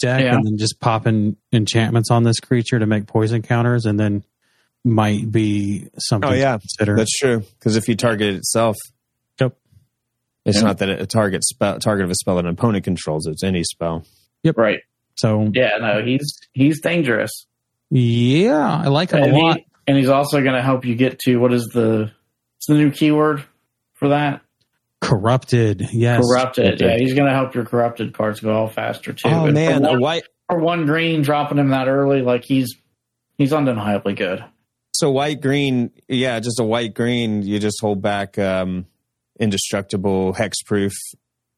[0.04, 0.34] deck Yeah.
[0.36, 4.22] and then just popping enchantments on this creature to make poison counters, and then
[4.84, 6.52] might be something Oh, yeah.
[6.54, 6.96] to consider.
[6.96, 7.40] That's true.
[7.58, 8.76] Because if you target it itself,
[9.40, 9.56] Yep.
[10.44, 10.62] it's Yeah.
[10.64, 13.26] not that a target spell target of a spell that an opponent controls.
[13.26, 14.04] It's any spell.
[14.42, 14.58] Yep.
[14.58, 14.80] Right.
[15.16, 17.30] So Yeah, no, he's he's dangerous.
[17.90, 19.60] yeah, I like it a And, he- lot.
[19.86, 22.10] and he's also going to help you get to what is the
[22.56, 23.44] what's the new keyword
[23.94, 24.42] for that?
[25.04, 26.20] Corrupted, yes.
[26.20, 26.80] Corrupted.
[26.80, 29.28] Yeah, he's going to help your corrupted cards go all faster too.
[29.28, 32.44] Oh And man, for a one, white for one green, dropping him that early, like
[32.44, 32.74] he's
[33.36, 34.44] he's undeniably good.
[34.94, 37.42] so white green, yeah, just a white green.
[37.42, 38.86] You just hold back um,
[39.38, 40.92] indestructible hexproof,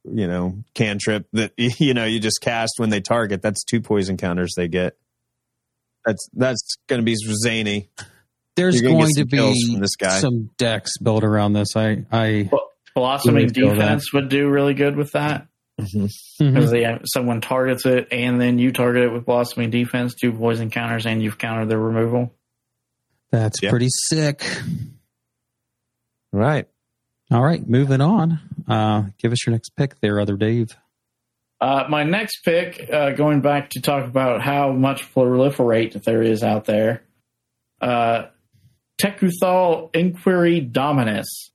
[0.04, 3.42] you know, cantrip that you know you just cast when they target.
[3.42, 4.96] That's two poison counters they get.
[6.04, 7.90] That's that's going to be zany.
[8.56, 10.18] There's gonna going get to some kills be this guy.
[10.18, 11.76] some decks built around this.
[11.76, 12.50] I, I
[12.96, 13.74] Blossoming Really feel that.
[13.74, 18.72] defense would do really good with that because they someone targets it and then you
[18.72, 22.32] target it with blossoming defense, two poison counters, and you've countered their removal.
[23.30, 23.68] that's Yeah.
[23.70, 24.42] pretty sick.
[26.32, 26.66] Right.
[27.30, 28.40] All right, moving on.
[28.68, 30.76] Uh, give us your next pick there, other Dave.
[31.61, 36.42] Uh, my next pick, uh, going back to talk about how much proliferate there is
[36.42, 37.02] out there,
[37.80, 38.26] uh,
[39.00, 41.50] Tekuthal Inquiry Dominus.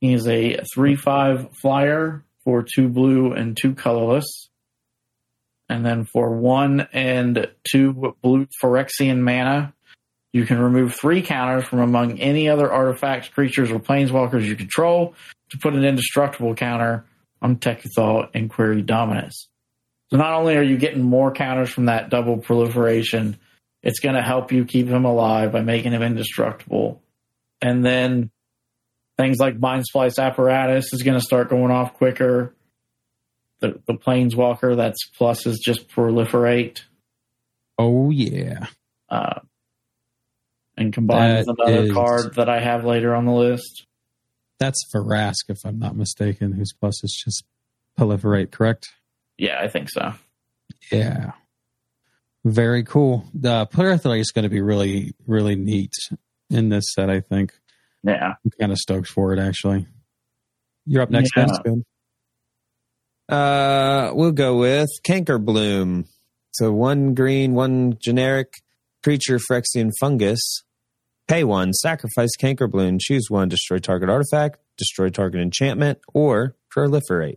[0.00, 4.48] He is a 3 5 flyer for two blue and two colorless.
[5.68, 9.74] And then for one and two blue Phyrexian mana,
[10.32, 15.14] you can remove three counters from among any other artifacts, creatures, or planeswalkers you control
[15.50, 17.04] to put an indestructible counter
[17.40, 19.48] on Tekuthal Inquiry Dominus.
[20.10, 23.38] So not only are you getting more counters from that double proliferation,
[23.82, 27.02] it's going to help you keep him alive by making him indestructible.
[27.60, 28.30] And then
[29.18, 32.54] things like Mind Splice Apparatus is going to start going off quicker.
[33.60, 36.82] The, the Planeswalker, that's plus is just proliferate.
[37.78, 38.66] Oh yeah,
[39.08, 39.40] Uh,
[40.76, 43.84] and combined with another is- card that I have later on the list.
[44.60, 46.52] that's Vraska, if I'm not mistaken.
[46.52, 47.44] Whose plus is just
[47.98, 48.88] proliferate, correct?
[49.36, 50.12] Yeah, I think so.
[50.92, 51.32] Yeah,
[52.44, 53.24] very cool.
[53.34, 55.92] The proliferate is going to be really, really neat
[56.50, 57.10] in this set.
[57.10, 57.52] I think
[58.08, 58.34] Yeah.
[58.44, 59.38] I'm kind of stoked for it.
[59.38, 59.86] Actually,
[60.86, 61.44] you're up next, Yeah.
[61.46, 61.58] Vince.
[61.64, 61.84] Good.
[63.28, 66.06] Uh, we'll go with Canker Bloom.
[66.52, 68.54] So one green, one generic
[69.02, 70.40] creature, Phyrexian fungus.
[71.28, 77.36] Pay one, sacrifice Canker Bloom, choose one, destroy target artifact, destroy target enchantment, or proliferate.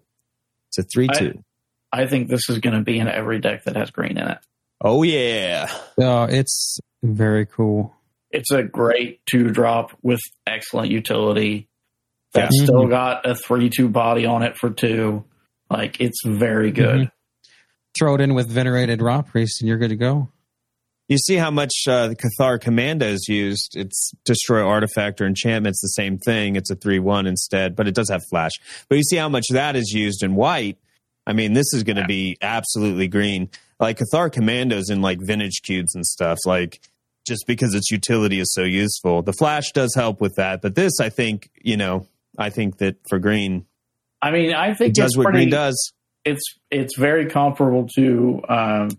[0.69, 1.43] It's a 3 2.
[1.91, 4.37] I think this is going to be in every deck that has green in it.
[4.79, 5.69] Oh, yeah.
[6.01, 7.93] Uh, it's very cool.
[8.33, 11.67] It's a great two drop with excellent utility.
[12.33, 12.65] That's Yeah.
[12.65, 15.25] still got a three two body on it for two.
[15.69, 16.99] Like it's very good.
[17.07, 17.11] Mhm.
[17.99, 20.29] Throw it in with venerated Rot Priest, and you're good to go.
[21.09, 23.73] You see how much uh, the Cathar Commando is used.
[23.75, 25.73] It's destroy artifact or enchantment.
[25.73, 26.55] It's the same thing.
[26.55, 28.51] It's a 3 1 instead, but it does have flash.
[28.87, 30.77] But you see how much that is used in white.
[31.27, 33.49] I mean, this is going to be absolutely green.
[33.77, 36.79] Like Cathar Commandos in like vintage cubes and stuff, like
[37.27, 39.21] just because its utility is so useful.
[39.21, 40.61] The flash does help with that.
[40.61, 42.07] But this, I think, you know,
[42.37, 43.65] I think that for green,
[44.21, 45.39] I mean, I it think does it's what pretty.
[45.39, 45.93] green does.
[46.23, 48.41] It's it's very comparable to.
[48.47, 48.89] Um,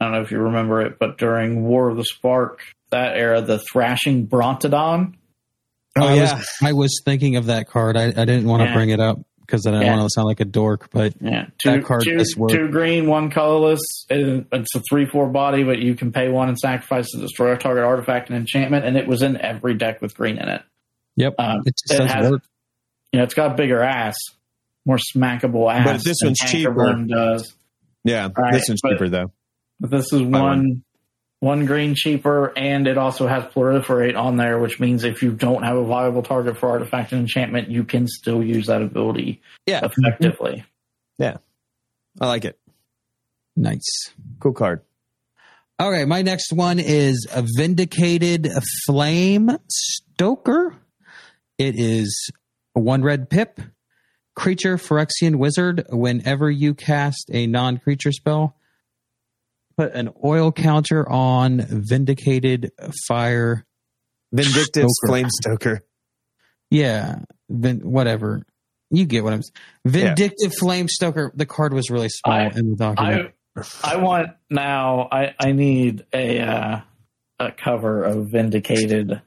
[0.00, 2.60] I don't know if you remember it, but during War of the Spark,
[2.90, 5.14] that era, the Thrashing Brontodon.
[5.96, 6.34] Oh, I yeah.
[6.36, 7.96] was, I was thinking of that card.
[7.96, 8.74] I, I didn't want to Yeah.
[8.74, 9.96] bring it up because I didn't Yeah.
[9.96, 12.50] want to sound like a dork, but Yeah, That two, card two, does work.
[12.50, 13.80] two green, one colorless.
[14.08, 17.58] It's a three four body, but you can pay one and sacrifice to destroy a
[17.58, 20.62] target artifact and enchantment, and it was in every deck with green in it.
[21.16, 22.42] yep, Um, it just it does has- work.
[23.12, 24.16] You know, it's got a bigger ass,
[24.86, 25.84] more smackable ass.
[25.84, 27.04] But this one's Anchor cheaper.
[27.06, 27.54] Does
[28.04, 28.28] Yeah.
[28.36, 29.32] Right, this one's but- cheaper, though.
[29.80, 30.82] but this is Buy one one.
[31.42, 35.64] One green cheaper, and it also has proliferate on there, which means if you don't
[35.64, 39.80] have a viable target for artifact and enchantment, you can still use that ability Yeah.
[39.84, 40.64] effectively.
[41.18, 41.38] Yeah.
[42.20, 42.60] I like it.
[43.56, 44.12] Nice.
[44.38, 44.82] Cool card.
[45.80, 48.48] Okay, my next one is a Vindicated
[48.86, 50.76] Flame Stoker.
[51.58, 52.30] It is
[52.76, 53.60] a one red pip,
[54.36, 55.86] creature Phyrexian wizard.
[55.88, 58.54] Whenever you cast a non creature spell,
[59.82, 62.72] put an oil counter on Vindicated
[63.06, 63.64] Fire.
[64.32, 65.06] Vindictive Stoker.
[65.08, 65.84] Flame Stoker.
[66.70, 68.42] Yeah, vin- whatever.
[68.90, 69.52] You get what I'm saying.
[69.84, 71.32] Vindictive Flame Stoker.
[71.34, 73.28] The card was really small I- in the document.
[73.28, 73.32] I
[73.84, 75.08] I want now.
[75.12, 76.80] I I need a uh,
[77.38, 79.20] a cover of Vindicated.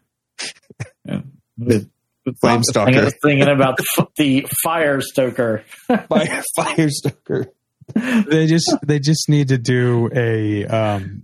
[1.06, 1.22] Yeah.
[1.58, 1.90] With,
[2.26, 3.12] with Flame thinking, Stalker.
[3.22, 5.64] thinking about the, the Fire Stoker.
[6.10, 7.52] Fire, Fire Stoker.
[7.94, 11.24] They just they just need to do a um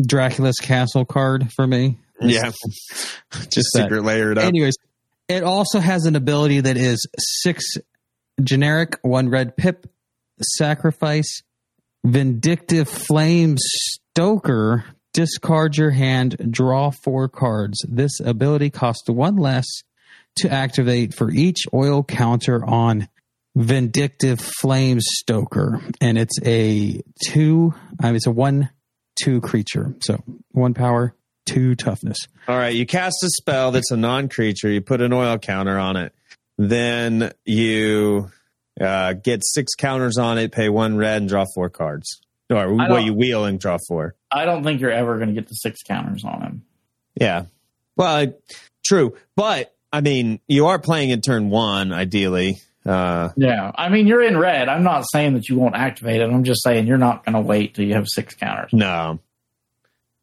[0.00, 1.98] Dracula's Castle card for me.
[2.20, 2.50] Yeah.
[3.32, 3.84] Just that.
[3.84, 4.44] Secret layered up.
[4.44, 4.76] Anyways,
[5.28, 7.64] it also has an ability that is six
[8.42, 9.86] generic, one red pip,
[10.40, 11.42] sacrifice,
[12.04, 14.84] Vindictive Flame Stoker.
[15.14, 17.84] Discard your hand, draw four cards.
[17.88, 19.66] This ability costs one less
[20.36, 23.08] to activate for each oil counter on
[23.58, 25.80] Vindictive Flame Stoker.
[26.00, 28.70] And it's a two, I mean, it's a one,
[29.20, 29.96] two creature.
[30.00, 31.12] So one power,
[31.44, 32.18] two toughness.
[32.46, 34.70] All right, you cast a spell that's a non-creature.
[34.70, 36.14] You put an oil counter on it.
[36.56, 38.30] Then you
[38.80, 42.20] uh, get six counters on it, pay one red, and draw four cards.
[42.50, 44.14] Or I what you wheel and draw four.
[44.30, 46.62] I don't think you're ever going to get the six counters on him.
[47.20, 47.46] Yeah.
[47.96, 48.34] Well, I-
[48.86, 52.60] true, but I mean, you are playing in turn one, ideally.
[52.88, 54.68] Uh, Yeah, I mean you're in red.
[54.68, 56.30] I'm not saying that you won't activate it.
[56.30, 58.70] I'm just saying you're not going to wait till you have six counters.
[58.72, 59.18] no,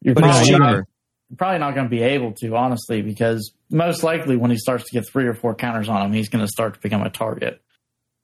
[0.02, 0.84] You're but it's probably not,
[1.36, 4.92] probably not going to be able to, honestly, because most likely when he starts to
[4.92, 7.60] get three or four counters on him, he's going to start to become a target.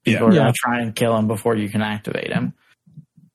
[0.04, 0.40] People are Yeah.
[0.40, 2.54] going to try and kill him before you can activate him.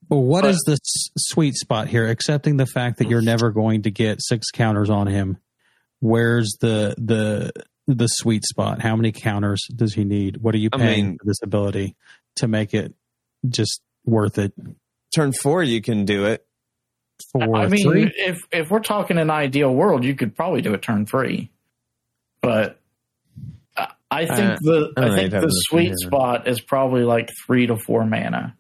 [0.10, 2.08] Well, what But- is the s- sweet spot here?
[2.08, 5.38] Accepting the fact that you're never going to get six counters on him.
[6.00, 7.52] Where's the the
[7.88, 8.82] the sweet spot?
[8.82, 10.38] How many counters does he need?
[10.38, 11.96] What are you I paying mean- for this ability
[12.38, 12.94] to make it
[13.48, 14.54] just worth it?
[15.16, 16.46] Turn four, you can do it.
[17.32, 18.12] For I mean, three?
[18.16, 21.50] if if we're talking an ideal world, you could probably do it turn three,
[22.42, 22.80] but
[23.76, 27.32] I- I think Uh, the I I think the sweet doesn't- spot is probably like
[27.48, 28.56] three to four mana.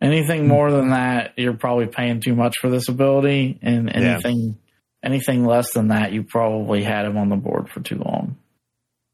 [0.00, 4.14] Anything more than that, you're probably paying too much for this ability, and Yeah.
[4.14, 4.56] anything
[5.04, 8.36] anything less than that, you probably had him on the board for too long.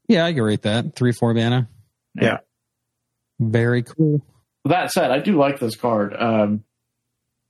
[0.07, 1.69] Yeah, I can rate that three four mana.
[2.15, 2.39] Yeah.
[3.39, 4.21] Very cool.
[4.65, 6.15] That said, I do like this card.
[6.17, 6.63] Um,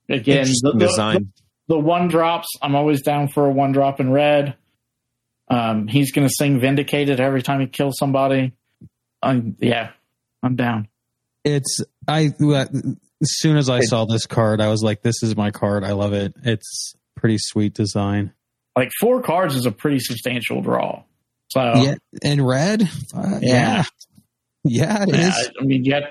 [0.09, 1.31] again, the, the- design.
[1.67, 4.55] the one drops, I'm always down for a one drop in red.
[5.49, 8.51] Um, he's going to sing Vindicated every time he kills somebody.
[9.23, 9.91] Um, yeah,
[10.43, 10.89] I'm down.
[11.43, 12.67] It's I as
[13.21, 15.85] soon as I saw this card, I was like, "This is my card.
[15.85, 16.33] I love it.
[16.43, 18.33] It's pretty sweet design."
[18.75, 21.03] Like four cards is a pretty substantial draw.
[21.49, 22.83] So Yeah, in red.
[23.15, 23.83] Uh, yeah,
[24.63, 25.51] yeah, it yeah, is.
[25.59, 26.03] I mean, you have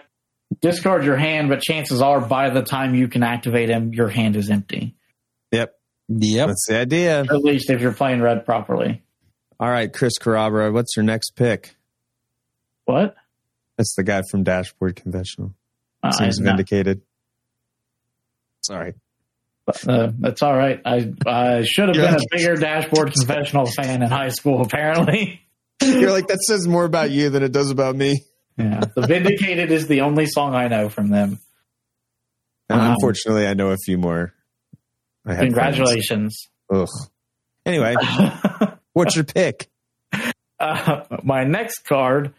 [0.60, 4.36] discard your hand, but chances are by the time you can activate him, your hand
[4.36, 4.94] is empty.
[5.52, 5.74] Yep,
[6.08, 6.46] Yep.
[6.48, 7.20] that's the idea.
[7.20, 9.02] At least if you're playing red properly.
[9.58, 11.74] All right, Chris Carrabba, what's your next pick?
[12.84, 13.14] What?
[13.76, 15.54] That's the guy from Dashboard Confessional.
[16.02, 17.02] Uh, Seems no, vindicated.
[18.62, 18.94] Sorry.
[19.66, 20.80] Uh, that's all right.
[20.84, 24.62] I I should have been a bigger dashboard confessional fan in high school.
[24.62, 25.40] Apparently.
[25.82, 28.24] You're like, that says more about you than it does about me.
[28.56, 31.38] Yeah, the Vindicated is the only song I know from them.
[32.68, 34.32] And unfortunately, I know a few more.
[35.26, 36.48] Congratulations.
[36.68, 36.88] friends.
[36.90, 37.08] Ugh.
[37.66, 37.94] Anyway,
[38.92, 39.68] what's your pick?
[40.58, 42.32] uh, my next card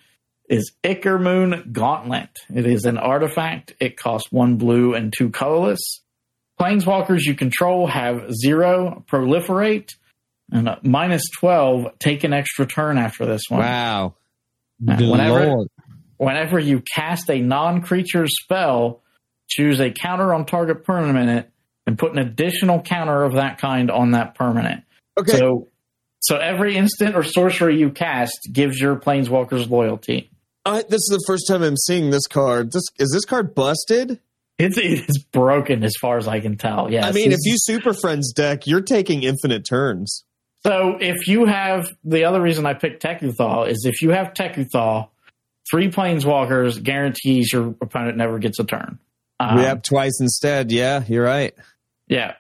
[0.49, 2.29] is Ichormoon Gauntlet.
[2.53, 3.73] It is an artifact.
[3.79, 6.01] It costs one blue and two colorless.
[6.60, 9.96] Planeswalkers you control have zero proliferate
[10.52, 13.62] and a minus 12 take an extra turn after this one.
[13.62, 14.15] Wow.
[14.84, 15.67] Good Whenever- Lord.
[16.17, 19.04] Whenever you cast a non creature spell,
[19.48, 21.46] choose a counter on target permanent
[21.86, 24.84] and put an additional counter of that kind on that permanent.
[25.20, 25.38] Okay.
[25.38, 25.67] So,
[26.20, 30.32] so every instant or sorcery you cast gives your planeswalkers loyalty.
[30.65, 32.72] I, this is the first time I'm seeing this card.
[32.72, 34.20] This is this card busted?
[34.60, 36.91] It's it's broken as far as I can tell.
[36.91, 37.06] Yes.
[37.06, 40.24] I mean, if you Super Friends deck, you're taking infinite turns.
[40.65, 45.10] so if you have the other reason I picked Tekuthal is if you have Tekuthal,
[45.70, 49.00] three planeswalkers guarantees your opponent never gets a turn.
[49.39, 50.72] Um, we have twice instead.
[50.72, 51.54] Yeah, you're right.
[52.08, 52.34] Yeah.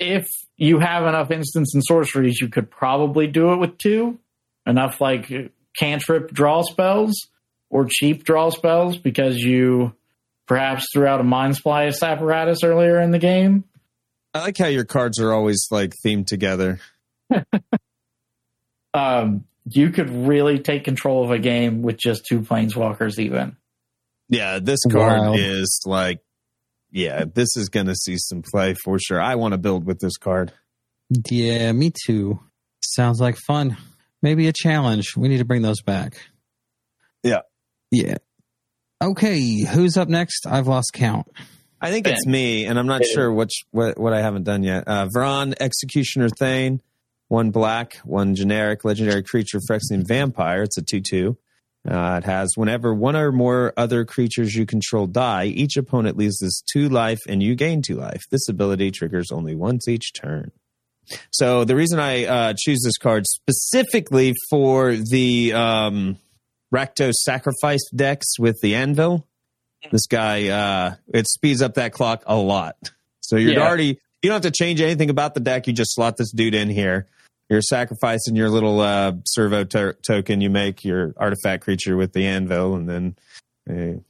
[0.00, 4.18] If you have enough instants and sorceries, you could probably do it with two.
[4.66, 5.30] Enough like
[5.78, 7.28] cantrip draw spells
[7.70, 9.94] or cheap draw spells because you
[10.48, 13.64] perhaps threw out a Mindsplice Apparatus earlier in the game.
[14.34, 16.80] I like how your cards are always like themed together.
[18.94, 23.56] Um, you could really take control of a game with just two planeswalkers, even.
[24.28, 25.38] Yeah, this card Wild.
[25.38, 26.20] is like,
[26.90, 29.20] yeah, this is going to see some play for sure.
[29.20, 30.52] I want to build with this card.
[31.30, 32.40] Yeah, me too.
[32.82, 33.76] Sounds like fun.
[34.22, 35.16] Maybe a challenge.
[35.16, 36.16] We need to bring those back.
[37.22, 37.42] Yeah.
[37.90, 38.16] Yeah.
[39.00, 40.46] Okay, who's up next?
[40.46, 41.28] I've lost count.
[41.80, 43.08] I think it's me, and I'm not Ben.
[43.14, 44.84] sure which what, what I haven't done yet.
[44.88, 46.82] Uh, Vraan, Executioner Thane,
[47.28, 50.62] one black, one generic legendary creature, Phyrexian Vampire.
[50.62, 51.38] It's a 2 2.
[51.88, 56.62] Uh, it has whenever one or more other creatures you control die, each opponent loses
[56.70, 58.24] two life and you gain two life.
[58.30, 60.50] This ability triggers only once each turn.
[61.30, 66.18] So the reason I uh, choose this card specifically for the um,
[66.74, 69.26] Rakdos Sacrifice decks with the Anvil
[69.92, 72.90] This guy, uh, it speeds up that clock a lot.
[73.20, 73.66] So you're Yeah.
[73.66, 73.86] already,
[74.22, 75.66] you don't have to change anything about the deck.
[75.66, 77.06] You just slot this dude in here.
[77.48, 80.40] You're sacrificing your little uh, servo to- token.
[80.40, 83.16] You make your artifact creature with the anvil, and then,
[83.70, 84.00] uh,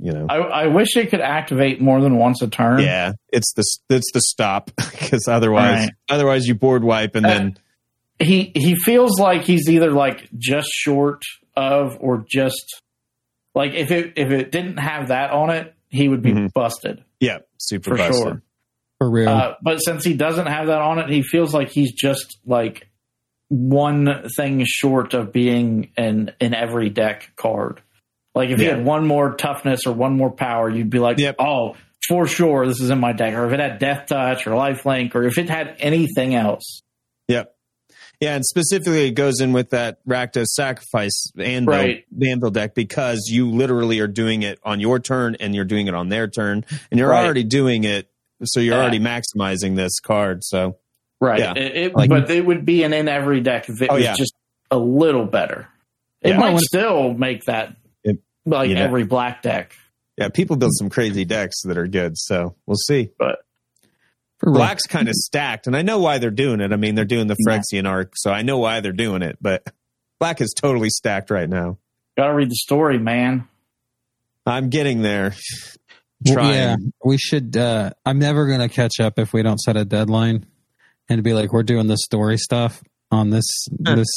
[0.00, 2.80] you know, I, I wish it could activate more than once a turn.
[2.80, 5.90] yeah, it's the it's the stop because otherwise, Right.
[6.08, 7.58] otherwise you board wipe and Uh, then
[8.18, 11.22] he he feels like he's either like just short
[11.56, 12.80] of or just
[13.54, 16.52] like if it if it didn't have that on it, he would be Mhm.
[16.52, 18.22] busted yeah, super for busted.
[18.22, 18.42] sure.
[18.98, 19.28] For real.
[19.28, 22.88] Uh, but since he doesn't have that on it, he feels like he's just like
[23.48, 27.80] one thing short of being an an every deck card.
[28.34, 31.36] Like if he had one more toughness or one more power, you'd be like, Yep.
[31.38, 31.76] oh,
[32.08, 33.34] for sure, this is in my deck.
[33.34, 36.80] Or if it had Death Touch or Life Link, or if it had anything else,
[37.28, 37.54] Yep.
[38.22, 42.04] Yeah, and specifically it goes in with that Rakdos sacrifice anvil, Right.
[42.24, 45.94] anvil deck because you literally are doing it on your turn and you're doing it
[45.94, 47.24] on their turn and you're Right.
[47.24, 48.08] already doing it,
[48.44, 48.80] so you're Yeah.
[48.82, 50.44] already maximizing this card.
[50.44, 50.76] So
[51.20, 51.40] Right.
[51.40, 51.54] Yeah.
[51.56, 54.04] It, it- Like- but it would be an in every deck if it Oh, was
[54.04, 54.14] yeah.
[54.16, 54.34] just
[54.70, 55.66] a little better.
[56.20, 58.82] It might still make that It- like you know.
[58.84, 59.74] every black deck,
[60.16, 62.16] yeah, people build some crazy decks that are good.
[62.18, 63.10] So we'll see.
[63.18, 63.40] but
[64.42, 64.52] For.
[64.52, 66.72] Black's kind of stacked, and I know why they're doing it.
[66.72, 67.58] I mean, they're doing the Yeah.
[67.58, 69.38] Phyrexian arc, so I know why they're doing it.
[69.40, 69.66] But
[70.20, 71.78] Black is totally stacked right now.
[72.16, 73.48] gotta read the story, man.
[74.44, 75.34] I'm getting there.
[76.26, 76.54] Trying.
[76.54, 77.56] yeah, we should.
[77.56, 80.46] Uh, I'm never going to catch up if we don't set a deadline
[81.08, 83.96] and be like, we're doing the story stuff on this Huh.
[83.96, 84.08] this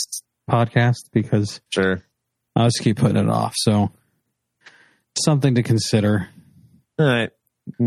[0.50, 2.04] podcast because Sure.
[2.56, 3.54] I'll just keep putting it off.
[3.58, 3.92] So
[5.24, 6.28] something to consider.
[7.00, 7.30] All right.
[7.80, 7.86] All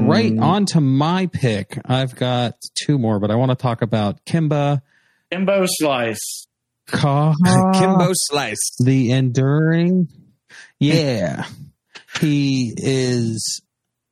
[0.00, 1.78] Mm, right, on to my pick.
[1.86, 4.82] I've got two more, but I want to talk about Kimba
[5.32, 6.46] Kimbo Slice.
[6.86, 7.34] Ka.
[7.74, 8.76] Kimbo Slice.
[8.84, 10.08] the enduring.
[10.78, 11.46] Yeah,
[12.20, 13.62] he is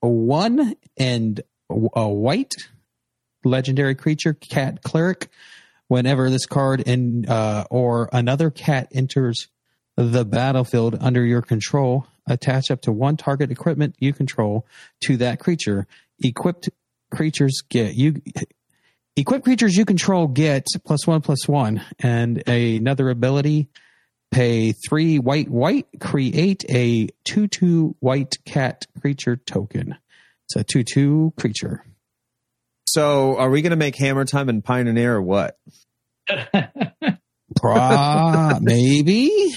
[0.02, 1.40] a one and
[1.94, 2.52] a white
[3.44, 5.28] legendary creature, cat cleric.
[5.88, 9.48] Whenever this card in uh, or another cat enters
[9.96, 14.66] the battlefield under your control, attach up to one target equipment you control
[15.04, 15.86] to that creature.
[16.22, 16.70] Equipped
[17.10, 18.22] creatures get you.
[19.16, 23.68] Equipped creatures you control get plus one plus one, and another ability
[24.32, 29.94] pay three white white create a two two white cat creature token
[30.46, 31.84] it's a two two creature
[32.86, 35.58] So, are we going to make Hammer Time and Pioneer or what?
[37.56, 39.54] Pra, maybe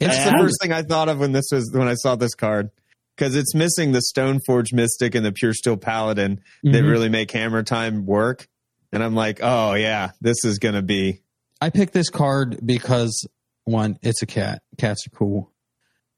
[0.00, 2.70] It's the first thing I thought of when this was when I saw this card.
[3.16, 6.90] Because it's missing the Stoneforge Mystic and the Pure Steel Paladin that Mhm.
[6.90, 8.48] really make Hammer Time work.
[8.92, 11.20] And I'm like, oh yeah, this is going to be
[11.62, 13.26] i picked this card because
[13.64, 14.62] one it's a cat.
[14.78, 15.52] Cats are cool.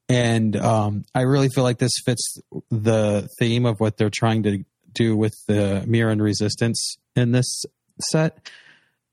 [0.08, 2.36] And um, i really feel like this fits
[2.70, 7.64] the theme of what they're trying to do with the Mirran resistance in this
[8.10, 8.48] set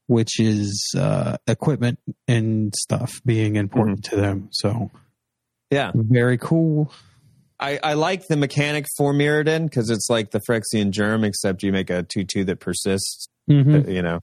[0.09, 4.89] which is uh, equipment and stuff being important to them so
[5.71, 5.91] yeah.
[5.95, 6.91] very cool
[7.61, 11.73] I, I like the mechanic for Mirrodin because it's like the Phyrexian Germ, except you
[11.73, 13.27] make a two two that persists.
[13.49, 13.85] Mhm.
[13.85, 14.19] uh, You know,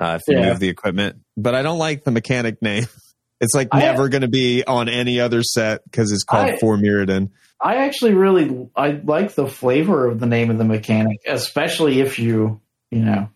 [0.00, 0.48] uh, if you Yeah.
[0.48, 1.16] move the equipment.
[1.36, 2.86] But I don't like the mechanic name.
[3.42, 6.56] It's like I- never going to be on any other set because it's called I-
[6.56, 7.28] for Mirrodin.
[7.62, 12.18] I actually really I like the flavor of the name of the mechanic, especially if
[12.18, 13.28] you you know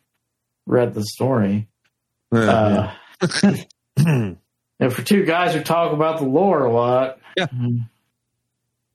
[0.67, 1.69] read the story.
[2.33, 2.93] Uh,
[3.97, 4.37] and
[4.91, 7.47] for two guys who talk about the lore a lot, Yeah.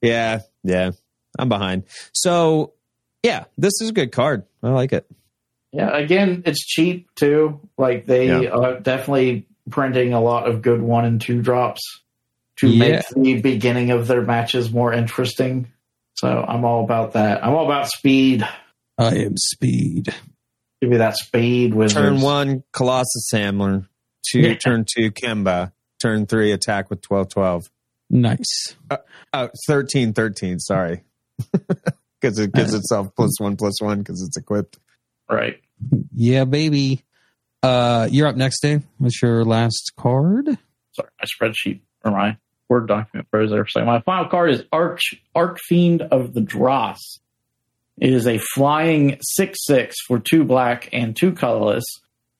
[0.02, 0.90] Yeah, yeah.
[1.38, 1.84] I'm behind.
[2.12, 2.72] So,
[3.22, 4.44] yeah, this is a good card.
[4.62, 5.06] I like it.
[5.72, 5.96] yeah.
[5.96, 7.60] Again, it's cheap too.
[7.76, 8.50] Like they Yeah.
[8.50, 11.80] are definitely printing a lot of good one and two drops
[12.56, 12.78] to Yeah.
[12.78, 15.68] make the beginning of their matches more interesting.
[16.14, 17.44] So I'm all about that.
[17.44, 18.46] I'm all about speed.
[18.96, 20.12] I am speed.
[20.80, 21.94] Give me that speed wizards.
[21.94, 23.88] Turn one, Colossus Hammer.
[24.28, 24.54] Two, Yeah.
[24.56, 25.72] turn two, Kemba.
[26.00, 27.70] Turn three, attack with 12 12.
[28.10, 28.76] Nice.
[29.32, 31.02] Oh, 13 13, sorry.
[32.20, 34.76] Because it gives itself plus one plus one because it's equipped.
[35.30, 35.60] Right.
[36.12, 37.04] Yeah, baby.
[37.62, 38.82] Uh, you're up next, Dave.
[38.98, 40.46] What's your last card?
[40.94, 42.36] sorry, my spreadsheet or my
[42.68, 43.86] Word document froze there for a second.
[43.86, 46.98] My final card is Arch Arc Fiend of the Dross.
[48.00, 51.84] It is a flying six six for two black and two colorless.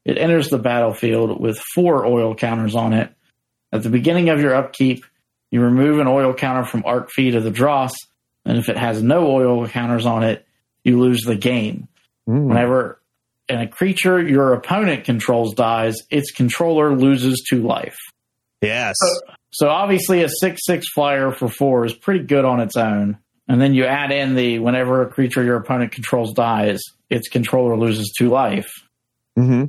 [0.05, 3.13] It enters the battlefield with four oil counters on it.
[3.73, 5.05] At the beginning of your upkeep,
[5.51, 7.93] you remove an oil counter from Archfiend of the Dross,
[8.45, 10.47] and if it has no oil counters on it,
[10.85, 11.89] you lose the game.
[12.29, 12.47] Mm.
[12.47, 13.01] Whenever
[13.49, 17.97] and a creature your opponent controls dies, its controller loses two life.
[18.61, 18.97] Yes.
[19.51, 23.19] So obviously, a six six flyer for four is pretty good on its own.
[23.49, 27.77] And then you add in the whenever a creature your opponent controls dies, its controller
[27.79, 28.71] loses two life.
[29.39, 29.65] Mm-hmm.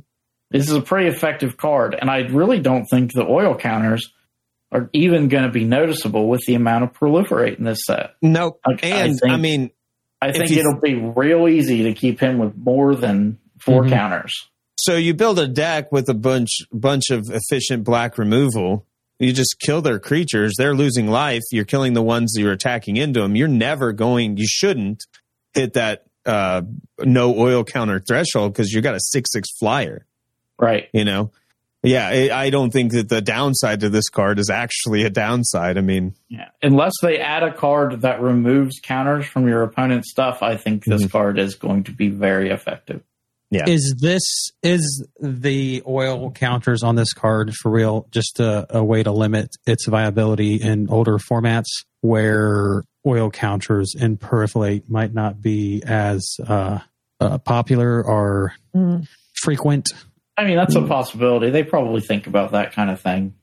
[0.50, 4.12] This is a pretty effective card, and I really don't think the oil counters
[4.72, 8.14] are even going to be noticeable with the amount of proliferate in this set.
[8.20, 8.60] Nope.
[8.66, 9.70] Like, I and I, think- mean,
[10.20, 13.88] I think it'll be real easy to keep him with more than 4 Mhm.
[13.90, 14.32] counters.
[14.76, 18.86] so you build a deck with a bunch bunch of efficient black removal.
[19.20, 20.54] You just kill their creatures.
[20.58, 21.42] They're losing life.
[21.52, 23.36] You're killing the ones you're attacking into them.
[23.36, 24.36] You're never going.
[24.38, 25.04] You shouldn't
[25.54, 26.62] hit that uh,
[27.00, 30.06] no oil counter threshold because you've got a six six flyer.
[30.58, 30.88] Right.
[30.92, 31.30] You know.
[31.82, 35.78] Yeah, I I don't think that the downside to this card is actually a downside.
[35.78, 36.48] I mean, Yeah.
[36.62, 41.04] Unless they add a card that removes counters from your opponent's stuff, I think this
[41.04, 41.10] Mhm.
[41.10, 43.00] card is going to be very effective.
[43.50, 43.64] Yeah.
[43.68, 44.22] Is this
[44.62, 48.06] is the oil counters on this card for real?
[48.12, 51.66] Just a, a way to limit its viability in older formats
[52.00, 56.78] where oil counters in proliferate might not be as uh,
[57.18, 58.54] uh, popular or
[59.42, 59.88] frequent.
[60.36, 61.50] I mean, that's a possibility.
[61.50, 63.34] They probably think about that kind of thing.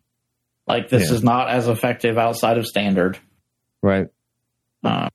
[0.67, 1.15] Like, this Yeah.
[1.17, 3.19] is not as effective outside of standard.
[3.83, 4.07] right?
[4.83, 5.09] Uh,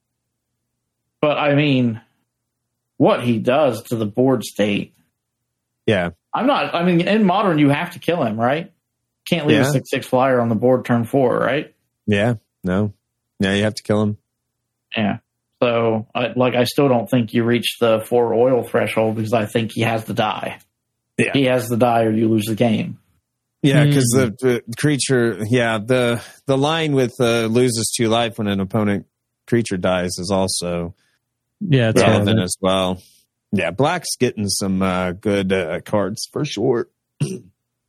[1.21, 2.01] but I mean,
[3.03, 4.95] what he does to the board state.
[5.87, 8.73] Yeah, I'm not, I mean, in modern, you have to kill him, right?
[9.29, 9.69] Can't leave Yeah.
[9.69, 11.75] a 6 6 flyer on the board turn four, right?
[12.07, 12.35] yeah.
[12.65, 12.93] No,
[13.41, 14.19] yeah, you have to kill him.
[14.97, 15.19] Yeah.
[15.61, 19.47] So, I, like, I still don't think you reach the four oil threshold because I
[19.47, 20.59] think he has to die.
[21.19, 21.33] Yeah.
[21.33, 22.99] He has to die or you lose the game.
[23.63, 23.89] Yeah, Hmm.
[23.89, 28.61] because the, the creature, yeah, the the line with uh, loses two life when an
[28.61, 29.07] opponent
[29.49, 30.95] creature dies is also
[31.69, 33.03] Yeah, it's relevant as well.
[33.53, 36.89] Yeah, black's getting some uh, good uh, cards for sure.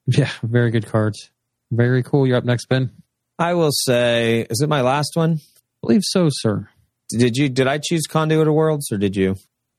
[0.06, 1.32] Yeah, very good cards.
[1.72, 2.28] Very cool.
[2.28, 2.92] You're up next, Ben.
[3.40, 5.40] I will say, is it my last one?
[5.84, 6.68] believe so, sir.
[7.10, 7.50] Did you?
[7.50, 9.36] Did I choose Conduit of Worlds or did you?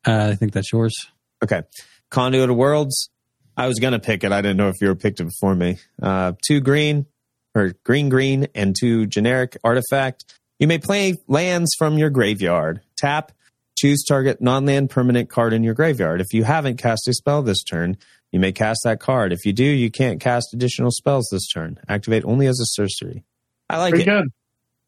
[0.06, 0.94] Uh, I think that's yours.
[1.42, 1.62] Okay,
[2.10, 3.10] Conduit of Worlds.
[3.56, 4.32] I was gonna pick it.
[4.32, 5.78] I didn't know if you were picked it before me.
[6.00, 7.06] Uh, two green
[7.54, 10.24] or green green and two generic artifact.
[10.58, 12.82] You may play lands from your graveyard.
[12.96, 13.32] Tap.
[13.84, 16.22] Choose target non-land permanent card in your graveyard.
[16.22, 17.98] If you haven't cast a spell this turn,
[18.32, 19.30] you may cast that card.
[19.30, 21.78] If you do, you can't cast additional spells this turn.
[21.86, 23.24] Activate only as a sorcery.
[23.68, 24.14] I like Pretty it.
[24.14, 24.28] good.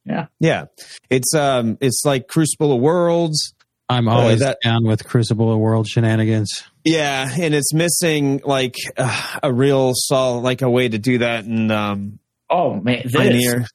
[0.07, 0.65] Yeah, Yeah.
[1.11, 3.53] it's um, it's like Crucible of Worlds.
[3.87, 6.65] I'm always that- down with Crucible of World shenanigans.
[6.83, 11.45] Yeah, and it's missing like uh, a real solid, like a way to do that.
[11.45, 12.19] And um,
[12.49, 13.03] Oh, man.
[13.05, 13.67] This, Pioneer.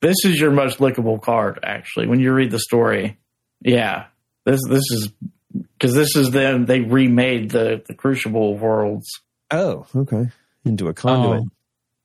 [0.00, 3.18] this is your most lickable card, actually, when you read the story.
[3.60, 4.06] Yeah.
[4.44, 5.08] This this is
[5.78, 6.66] because this is them.
[6.66, 9.06] They remade the, the Crucible worlds
[9.50, 10.28] Oh, okay.
[10.64, 11.42] Into a conduit.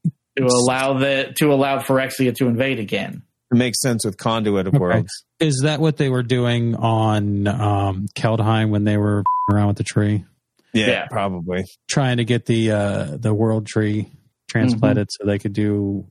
[0.05, 0.11] Oh.
[0.37, 3.21] to allow the to allow Phyrexia to invade again.
[3.51, 4.79] It makes sense with conduit of Okay.
[4.81, 5.09] worlds.
[5.39, 9.83] Is that what they were doing on um, Kaldheim when they were around with the
[9.85, 10.25] tree,
[10.73, 11.05] Yeah, Yeah.
[11.07, 11.63] probably.
[11.89, 14.11] trying to get the uh, the world tree
[14.49, 15.23] transplanted Mm-hmm.
[15.23, 16.05] so they could do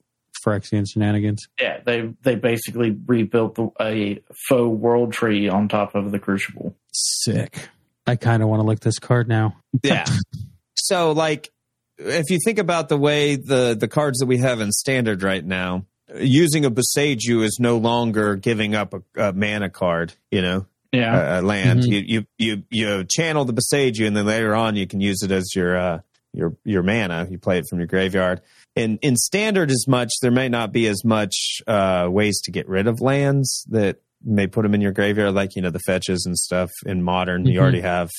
[0.46, 1.48] Phyrexian shenanigans?
[1.60, 6.74] Yeah, they they basically rebuilt the, a faux world tree on top of the Crucible.
[6.92, 7.68] Sick.
[8.06, 9.56] I kind of want to look this card now.
[9.82, 10.04] Yeah.
[10.76, 11.50] so, like,
[11.98, 15.44] if you think about the way the the cards that we have in standard right
[15.44, 20.12] now, using a Boseiju is no longer giving up a, a mana card.
[20.30, 21.82] You know, Yeah, a, a land.
[21.82, 21.88] Mhm.
[21.88, 25.32] You, you you you channel the Boseiju, and then later on you can use it
[25.32, 26.00] as your uh,
[26.32, 27.26] your your mana.
[27.28, 28.40] You play it from your graveyard.
[28.76, 31.34] In in standard, as much there may not be as much
[31.66, 35.56] uh, ways to get rid of lands that may put them in your graveyard, like
[35.56, 36.70] you know the fetches and stuff.
[36.84, 37.62] In modern, you Mhm.
[37.62, 38.10] already have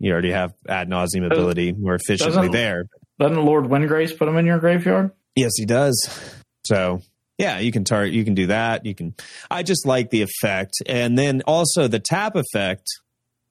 [0.00, 2.86] you already have ad nauseum ability more efficiently doesn't- there.
[3.20, 5.12] doesn't Lord Windgrace put them in your graveyard?
[5.36, 5.94] Yes, he does.
[6.64, 7.02] So
[7.38, 8.12] yeah, you can target.
[8.12, 8.84] You can do that.
[8.84, 9.14] You can.
[9.50, 12.86] I just like the effect, and then also the tap effect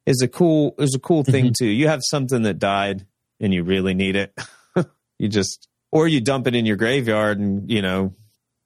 [0.05, 1.67] is a cool is a cool thing too.
[1.67, 3.05] You have something that died
[3.39, 4.33] and you really need it.
[5.17, 8.13] you just or you dump it in your graveyard and you know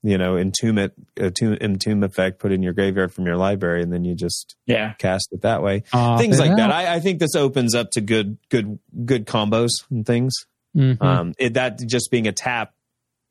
[0.03, 3.81] you know entomb it a tomb, entomb effect put in your graveyard from your library
[3.81, 6.71] and then you just Yeah, cast it that way Uh, things like that.
[6.71, 10.33] I, I think this opens up to good good good combos and things
[10.75, 11.01] Mhm.
[11.01, 12.73] um, it, that just being a tap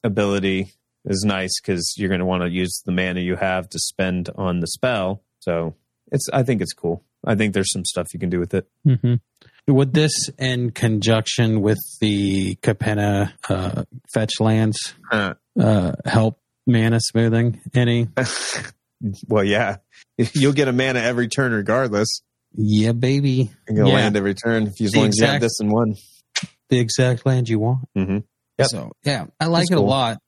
[0.02, 0.72] ability
[1.04, 4.30] is nice because you're going to want to use the mana you have to spend
[4.36, 5.22] on the spell.
[5.40, 5.74] So
[6.10, 7.04] it's, I think it's cool.
[7.26, 8.66] I think there's some stuff you can do with it.
[8.86, 9.20] Mhm.
[9.66, 17.60] Would this, in conjunction with the Capenna uh, fetch lands, Uh, uh, help mana smoothing
[17.74, 18.08] any?
[19.28, 19.76] well, yeah,
[20.34, 22.20] you'll get a mana every turn regardless.
[22.56, 23.50] Yeah, baby.
[23.68, 23.94] You get a Yeah.
[23.94, 25.96] land every turn if you, as long as you have this in one.
[26.68, 27.88] The exact land you want.
[27.96, 28.24] Mhm.
[28.58, 28.68] Yep.
[28.68, 29.84] So yeah, I like It's it cool.
[29.84, 30.18] a lot.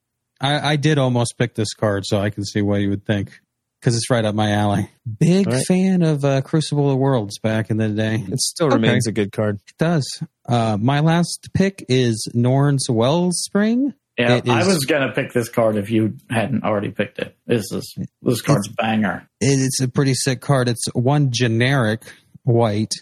[0.40, 3.40] I, I did almost pick this card, so I can see what you would think
[3.86, 4.90] because it's right up my alley.
[5.20, 5.64] Big All right.
[5.64, 8.16] fan of uh, Crucible of Worlds back in the day.
[8.26, 8.74] It still Okay.
[8.74, 9.60] remains a good card.
[9.64, 10.04] It does.
[10.44, 13.94] Uh, my last pick is Norn's Wellspring.
[14.18, 17.36] Yeah, It I was gonna pick this card if you hadn't already picked it.
[17.46, 19.28] This is this card's banger.
[19.40, 20.68] It's a pretty sick card.
[20.68, 22.02] It's one generic
[22.42, 22.94] white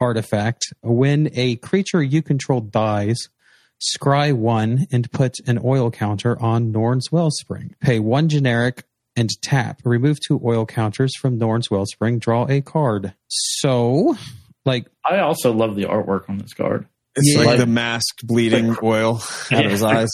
[0.00, 0.72] artifact.
[0.82, 3.28] When a creature you control dies,
[3.96, 7.76] scry one and put an oil counter on Norn's Wellspring.
[7.80, 8.82] Pay one generic
[9.16, 9.80] and tap.
[9.84, 12.18] Remove two oil counters from Norn's Wellspring.
[12.18, 13.14] Draw a card.
[13.28, 14.16] So,
[14.64, 16.86] like, I also love the artwork on this card.
[17.16, 17.44] It's Yeah.
[17.44, 20.10] like the mask bleeding oil out of his eyes.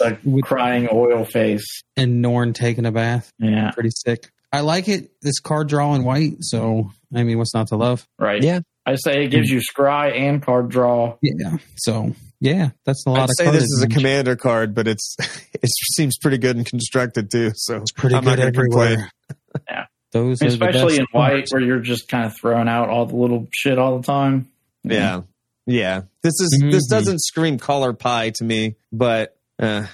[0.00, 1.66] like With- crying oil face.
[1.96, 3.32] and Norn taking a bath.
[3.38, 4.30] Yeah, Pretty sick.
[4.52, 5.10] I like it.
[5.20, 6.34] This card draw in white.
[6.40, 8.06] So, I mean, what's not to love?
[8.18, 8.42] right.
[8.42, 8.60] Yeah.
[8.86, 9.54] I say it gives mm.
[9.54, 11.16] you scry and card draw.
[11.22, 11.56] Yeah.
[11.76, 13.96] So, yeah, that's a lot I'd of say this is a advantage.
[13.96, 15.16] commander card, but it's
[15.54, 17.52] it seems pretty good and constructed too.
[17.54, 18.92] So It's pretty I'm good not gonna complain.
[18.92, 19.10] everywhere.
[19.70, 19.86] Yeah.
[20.12, 21.52] Those are the Especially in white cards.
[21.52, 24.48] where you're just kind of throwing out all the little shit all the time.
[24.84, 25.22] Yeah,
[25.66, 26.02] yeah.
[26.22, 26.90] This is this Mhm.
[26.90, 29.86] doesn't scream color pie to me, but uh,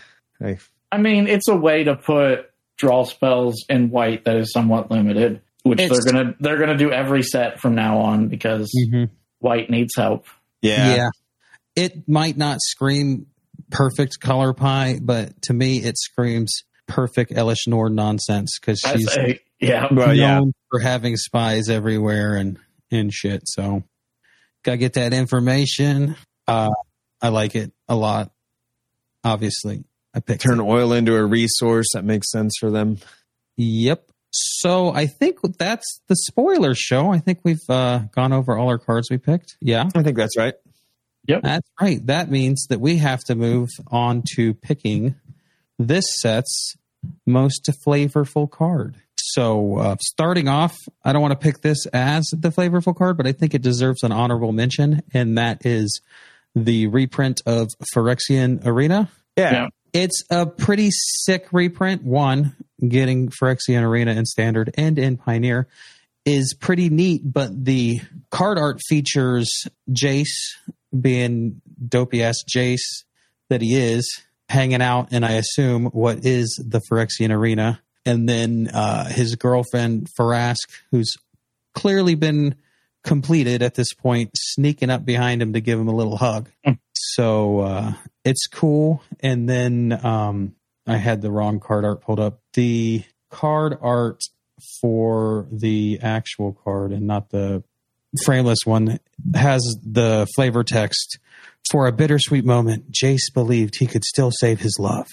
[0.42, 0.58] I,
[0.92, 5.40] I mean, it's a way to put draw spells in white that is somewhat limited,
[5.62, 9.10] which It's- they're gonna they're gonna do every set from now on because Mhm.
[9.40, 10.24] white needs help.
[10.62, 11.08] yeah, Yeah.
[11.76, 13.26] It might not scream
[13.70, 19.40] perfect color pie, but to me, it screams perfect Elesh Norn nonsense because she's say,
[19.60, 20.40] yeah, Well, known yeah.
[20.70, 22.58] for having spies everywhere and
[22.90, 23.42] and shit.
[23.46, 23.84] So,
[24.64, 26.16] gotta get that information.
[26.48, 26.70] Uh,
[27.22, 28.32] I like it a lot.
[29.22, 30.64] Obviously, I picked Turn it.
[30.64, 32.98] oil into a resource that makes sense for them.
[33.56, 34.06] Yep.
[34.32, 37.10] So I think that's the spoiler show.
[37.12, 39.56] I think we've uh, gone over all our cards we picked.
[39.60, 39.88] Yeah.
[39.94, 40.54] I think that's right.
[41.42, 42.04] That's right.
[42.06, 45.14] That means that we have to move on to picking
[45.78, 46.74] this set's
[47.26, 48.96] most flavorful card.
[49.16, 53.26] So, uh, starting off, I don't want to pick this as the flavorful card, but
[53.26, 56.00] I think it deserves an honorable mention, and that is
[56.54, 59.10] the reprint of Phyrexian Arena.
[59.36, 59.68] Yeah, Yeah.
[59.92, 62.04] It's a pretty sick reprint.
[62.04, 62.54] One,
[62.86, 65.66] getting Phyrexian Arena in Standard and in Pioneer
[66.30, 68.00] is pretty neat, but the
[68.30, 70.54] card art features Jace
[70.98, 73.04] being dopey ass Jace
[73.48, 77.80] that he is, hanging out in, I assume, what is the Phyrexian Arena.
[78.06, 80.56] And then uh, his girlfriend, Vraska,
[80.90, 81.14] who's
[81.74, 82.56] clearly been
[83.04, 86.48] completed at this point, sneaking up behind him to give him a little hug.
[86.92, 87.92] So uh,
[88.24, 89.02] it's cool.
[89.20, 90.54] And then um,
[90.86, 92.40] I had the wrong card art pulled up.
[92.54, 94.20] The card art
[94.80, 97.62] for the actual card and not the
[98.24, 98.98] frameless one
[99.34, 101.18] has the flavor text.
[101.70, 105.06] For a bittersweet moment, Jace believed he could still save his love.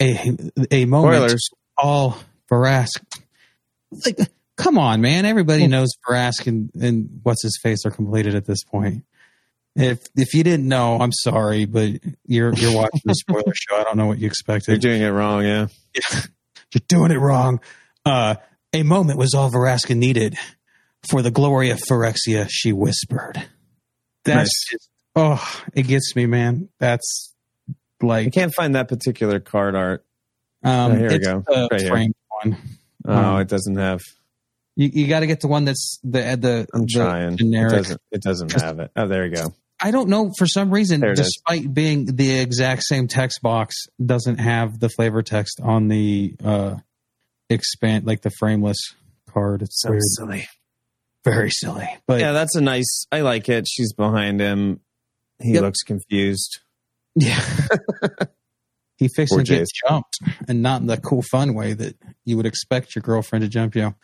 [0.00, 0.36] A
[0.70, 1.48] a moment spoilers.
[1.76, 2.18] all
[2.50, 3.02] Vraska.
[4.04, 4.18] Like,
[4.56, 5.24] come on, man!
[5.24, 9.04] Everybody knows Vraska and, and what's his face are completed at this point.
[9.74, 11.92] If if you didn't know, I'm sorry, but
[12.26, 13.76] you're you're watching the spoiler show.
[13.76, 14.68] I don't know what you expected.
[14.82, 15.44] You're doing it wrong.
[15.44, 15.66] Yeah,
[16.72, 17.60] You're doing it wrong.
[18.04, 18.36] Uh,
[18.76, 20.36] a moment was all Vraska needed.
[21.10, 23.36] For the glory of Phyrexia, she whispered.
[24.24, 24.50] That's Nice.
[24.70, 26.68] just, oh, it gets me, man.
[26.80, 27.32] That's
[28.02, 30.04] like I can't find that particular card art.
[30.64, 31.44] um, Oh, here we go.
[31.46, 31.90] the Right here.
[31.90, 32.56] framed one.
[33.06, 34.00] Oh, Um, it doesn't have.
[34.74, 37.32] You, you got to get the one that's the the, I'm the trying.
[37.34, 37.72] It generic.
[37.72, 38.00] doesn't.
[38.10, 38.90] It doesn't have it.
[38.96, 39.54] Oh, there you go.
[39.78, 41.18] I don't know for some reason, it is.
[41.20, 46.76] despite being the exact same text box, doesn't have the flavor text on the uh
[47.50, 48.78] expand like the frameless
[49.28, 49.62] card.
[49.62, 50.48] It's So weird, silly.
[51.24, 51.88] very silly.
[52.06, 53.06] But Yeah, that's a nice.
[53.12, 53.66] I like it.
[53.68, 54.80] She's behind him.
[55.42, 55.62] He Yep.
[55.62, 56.60] looks confused.
[57.14, 57.40] Yeah.
[58.98, 60.18] he fixed to get jumped
[60.48, 63.74] and not in the cool fun way that you would expect your girlfriend to jump
[63.74, 63.94] you.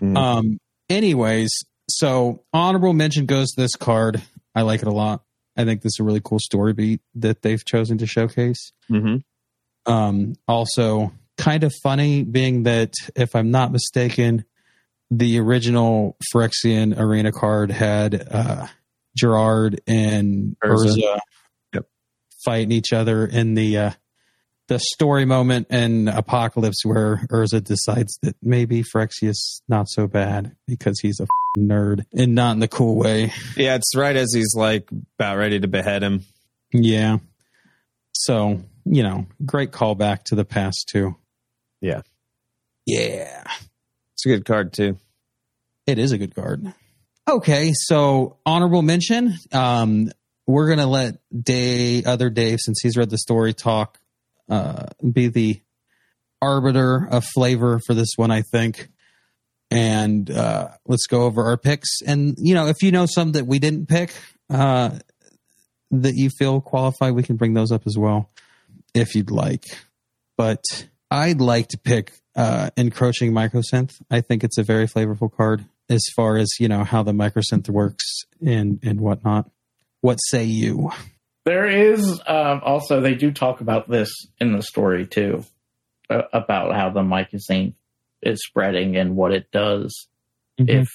[0.00, 0.16] Mm.
[0.16, 1.50] Um anyways,
[1.88, 4.22] so honorable mention goes to this card.
[4.54, 5.22] I like it a lot.
[5.56, 8.72] I think this is a really cool story beat that they've chosen to showcase.
[8.88, 9.16] hmm
[9.86, 11.12] Um also
[11.46, 14.44] kind of funny being that if I'm not mistaken,
[15.12, 18.66] the original Phyrexian arena card had uh
[19.16, 20.88] Gerard and Urza.
[20.96, 21.18] Urza,
[21.74, 21.86] Yep.
[22.44, 23.90] fighting each other in the uh,
[24.68, 30.98] the story moment in Apocalypse where Urza decides that maybe Phyrexia's not so bad because
[31.00, 31.26] he's a
[31.56, 33.32] nerd and not in the cool way.
[33.56, 36.24] Yeah, it's right as he's like about ready to behead him.
[36.72, 37.18] Yeah.
[38.12, 41.14] So, you know, great callback to the past too.
[41.80, 42.02] Yeah.
[42.86, 43.44] Yeah.
[44.14, 44.98] It's a good card too.
[45.86, 46.72] It is a good card.
[47.28, 49.34] Okay, so honorable mention.
[49.52, 50.10] Um,
[50.46, 53.98] we're gonna let Day other Dave, since he's read the story, talk.
[54.48, 55.60] Uh, be the
[56.40, 58.88] arbiter of flavor for this one, I think.
[59.72, 62.00] And uh, let's go over our picks.
[62.06, 64.14] And you know, if you know some that we didn't pick
[64.48, 64.90] uh,
[65.90, 68.30] that you feel qualified, we can bring those up as well
[68.94, 69.64] if you'd like.
[70.36, 70.62] But
[71.16, 74.00] I'd like to pick uh, encroaching Mycosynth.
[74.10, 77.68] I think it's a very flavorful card as far as you know how the Mycosynth
[77.70, 78.04] works
[78.44, 79.50] and and whatnot.
[80.02, 80.90] What say you?
[81.44, 84.10] There is um, also they do talk about this
[84.40, 85.44] in the story too,
[86.10, 87.74] uh, about how the Mycosynth
[88.22, 90.08] is spreading and what it does
[90.60, 90.80] Mhm.
[90.82, 90.88] if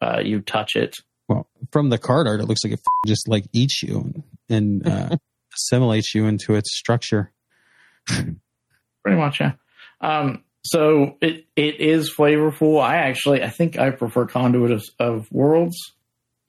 [0.00, 0.94] uh, you touch it.
[1.28, 4.86] Well, from the card art, it looks like it f- just like eats you and
[4.86, 5.16] uh,
[5.54, 7.32] assimilates you into its structure.
[8.06, 9.52] Pretty much, yeah.
[10.00, 12.80] Um, so it it is flavorful.
[12.80, 15.76] I actually I think I prefer Conduit of, of Worlds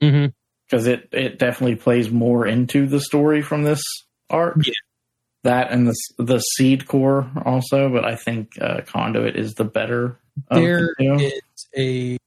[0.02, 0.26] Mm-hmm.
[0.66, 3.82] because it it definitely plays more into the story from this
[4.30, 4.64] arc.
[4.64, 4.72] Yeah.
[5.44, 10.18] That and the the seed core also, but I think uh, Conduit is the better.
[10.50, 12.18] There the is a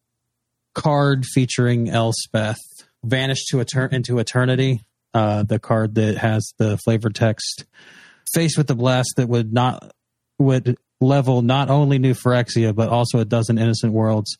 [0.73, 2.59] card featuring Elspeth,
[3.03, 4.81] Vanished to Etern- into Eternity.
[5.13, 7.65] Uh, the card that has the flavor text,
[8.33, 9.91] faced with the blast that would not
[10.39, 14.37] would level not only New Phyrexia but also a dozen innocent worlds.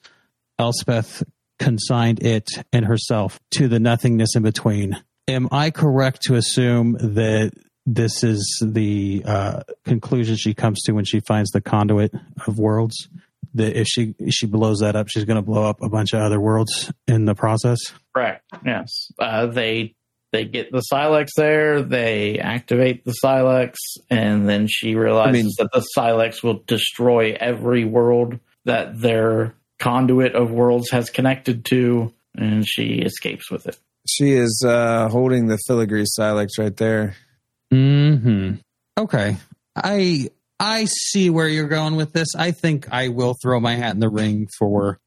[0.58, 1.24] Elspeth
[1.60, 5.02] consigned it and herself to the nothingness in between.
[5.28, 7.52] Am I correct to assume that
[7.86, 12.14] this is the uh, conclusion she comes to when she finds the conduit
[12.48, 13.10] of worlds?
[13.54, 16.14] That if she if she blows that up, she's going to blow up a bunch
[16.14, 17.80] of other worlds in the process.
[18.16, 18.46] Correct.
[18.66, 19.12] Yes.
[19.20, 19.96] Uh, they
[20.32, 21.82] they get the Silex there.
[21.82, 23.80] They activate the Silex,
[24.10, 29.56] and then she realizes I mean- that the Silex will destroy every world that their
[29.80, 33.78] conduit of worlds has connected to, and she escapes with it.
[34.08, 37.16] She is uh, holding the filigree silex right there.
[37.72, 38.56] Hmm.
[38.98, 39.38] Okay.
[39.76, 40.30] I
[40.60, 42.30] I see where you're going with this.
[42.38, 45.00] I think I will throw my hat in the ring for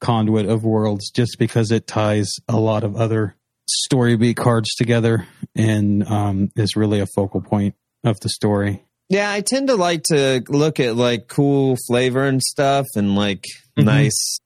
[0.00, 3.36] Conduit of Worlds just because it ties a lot of other
[3.84, 8.82] story beat cards together and um, is really a focal point of the story.
[9.08, 13.44] Yeah, I tend to like to look at like cool flavor and stuff and like
[13.78, 13.84] Mhm.
[13.84, 14.38] nice,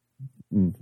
[0.53, 0.73] mm,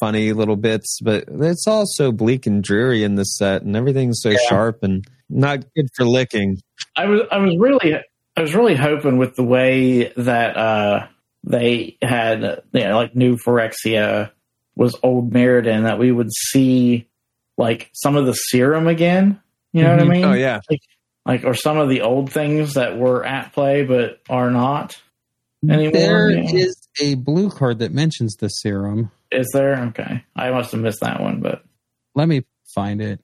[0.00, 4.20] funny little bits, but it's all so bleak and dreary in this set, and everything's
[4.22, 6.58] so sharp and not good for licking.
[6.96, 7.96] I was I was really
[8.36, 11.06] I was really hoping with the way that uh,
[11.44, 14.30] they had you know like new Phyrexia
[14.74, 17.06] was old Mirrodin that we would see
[17.62, 19.40] like some of the serum again.
[19.72, 20.08] You know what I Mhm.
[20.10, 20.24] mean?
[20.24, 20.60] Oh yeah,
[21.24, 25.00] Like or some of the old things that were at play but are not
[25.66, 25.92] anymore.
[25.92, 26.50] There Yeah.
[26.52, 29.10] is a blue card that mentions the serum.
[29.30, 29.78] Is there?
[29.88, 31.62] Okay, I must have missed that one, but
[32.14, 32.42] Let me
[32.74, 33.20] find it.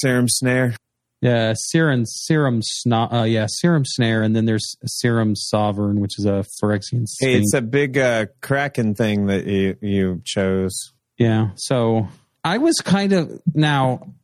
[0.00, 0.74] serum snare.
[1.20, 6.24] Yeah, serum serum sna- uh, yeah, serum snare, and then there's serum sovereign, which is
[6.24, 7.44] a Phyrexian Hey, sphinx.
[7.46, 10.92] it's a big uh, kraken thing that you you chose.
[11.18, 11.50] Yeah.
[11.56, 12.08] So
[12.44, 14.14] I was kind of now,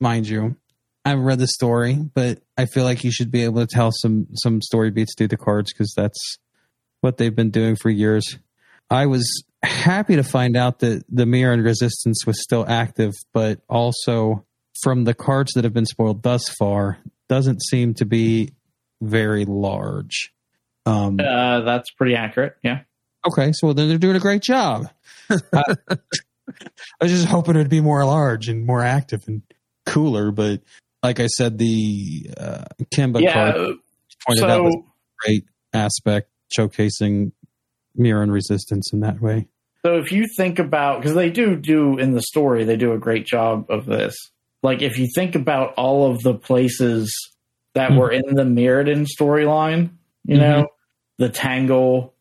[0.00, 0.56] mind you,
[1.04, 3.90] I haven't read the story, but I feel like you should be able to tell
[3.92, 6.38] some some story beats through the cards because that's
[7.00, 8.38] what they've been doing for years.
[8.90, 14.44] I was happy to find out that the Mirran resistance was still active, but also
[14.82, 16.98] from the cards that have been spoiled thus far,
[17.28, 18.52] doesn't seem to be
[19.00, 20.32] very large.
[20.86, 22.56] Um, uh, that's pretty accurate.
[22.62, 22.80] Yeah.
[23.26, 24.88] Okay, so then they're doing a great job.
[25.30, 25.74] I,
[26.48, 29.42] I was just hoping it'd be more large and more active and
[29.84, 30.62] cooler, but
[31.02, 33.32] like I said, the uh, Kimba yeah.
[33.52, 33.76] card
[34.26, 37.32] pointed out was So a great aspect, showcasing
[37.98, 39.48] Mirran resistance in that way.
[39.84, 42.98] So if you think about because they do do in the story, they do a
[42.98, 44.16] great job of this.
[44.62, 47.14] Like if you think about all of the places
[47.74, 47.98] that Mhm.
[47.98, 49.90] were in the Mirrodin storyline,
[50.24, 50.66] you know,
[51.18, 52.14] the Tangle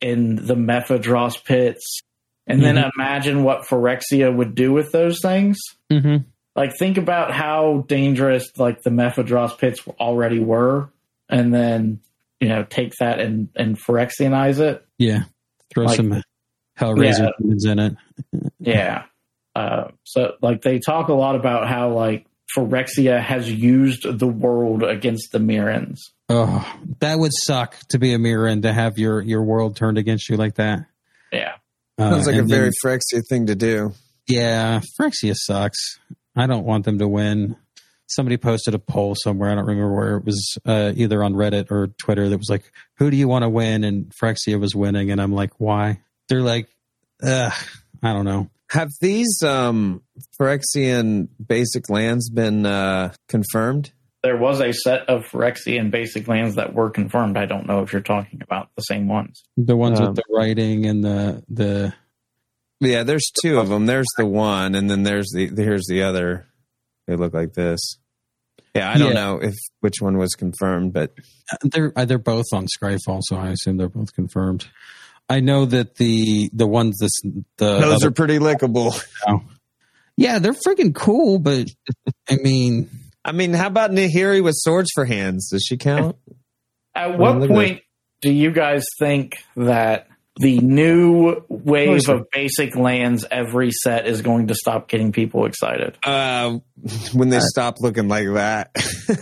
[0.00, 2.00] in the Mephidross pits,
[2.48, 5.58] and then imagine what Phyrexia would do with those things.
[5.92, 6.24] Mm-hmm.
[6.56, 10.90] Like think about how dangerous like the Mephidross pits already were,
[11.28, 12.00] and then
[12.40, 14.84] you know take that and and Phyrexianize it.
[14.98, 15.24] Yeah,
[15.72, 16.22] throw Like- some
[16.78, 17.72] Hellraiser Yeah.
[17.72, 17.96] in it.
[18.60, 19.04] Yeah.
[19.54, 22.26] Uh, so like they talk a lot about how like
[22.56, 25.98] Phyrexia has used the world against the Mirrans.
[26.28, 26.66] Oh,
[27.00, 30.36] that would suck to be a Mirran to have your your world turned against you
[30.36, 30.86] like that.
[31.32, 31.54] Yeah.
[31.98, 33.92] Uh, Sounds like a and then- very Phyrexia thing to do.
[34.26, 35.98] Yeah, Phyrexia sucks.
[36.36, 37.56] I don't want them to win.
[38.06, 39.50] Somebody posted a poll somewhere.
[39.50, 42.28] I don't remember where it was, uh, either on Reddit or Twitter.
[42.28, 45.32] That was like, "Who do you want to win?" And Phyrexia was winning, and I'm
[45.32, 46.68] like, "Why?" They're like,
[47.22, 47.52] Ugh,
[48.02, 48.48] I don't know.
[48.70, 50.02] Have these um,
[50.40, 53.92] Phyrexian basic lands been uh, confirmed?
[54.22, 57.36] There was a set of Phyrexian basic lands that were confirmed.
[57.36, 59.44] I don't know if you're talking about the same ones.
[59.56, 61.94] The ones Um, with the writing and the the
[62.80, 63.86] Yeah, there's two of them.
[63.86, 66.46] There's the one, and then there's the here's the other.
[67.06, 67.78] They look like this.
[68.74, 69.14] Yeah, I don't Yeah.
[69.14, 71.12] know if which one was confirmed, but
[71.62, 74.66] they're uh, they're both on Scryfall, so I assume they're both confirmed.
[75.28, 79.00] I know that the the ones this the those other- are pretty lickable.
[80.16, 81.68] yeah they're freaking cool, but
[82.28, 82.90] I mean
[83.28, 85.50] I mean, how about Nahiri with swords for hands?
[85.50, 86.16] Does she count?
[86.94, 87.82] At what look at point
[88.20, 94.48] do you guys think that the new wave of basic lands every set is going
[94.48, 95.98] to stop getting people excited?
[96.02, 96.58] Uh,
[97.12, 98.70] when they stop looking like that.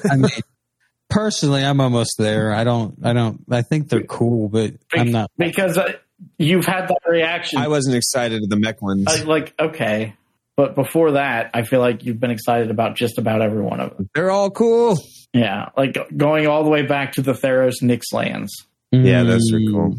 [0.08, 0.30] I mean
[1.10, 2.54] personally I'm almost there.
[2.54, 5.30] I don't I don't I think they're cool, but I'm not.
[5.36, 5.92] because uh,
[6.38, 7.58] you've had that reaction.
[7.58, 9.06] I wasn't excited to the mech ones.
[9.08, 10.14] I- like okay,
[10.56, 13.96] but before that, I feel like you've been excited about just about every one of
[13.96, 14.10] them.
[14.14, 14.98] They're all cool.
[15.32, 18.66] Yeah, like going all the way back to the Theros Nyx lands.
[18.90, 19.94] Yeah, those are cool.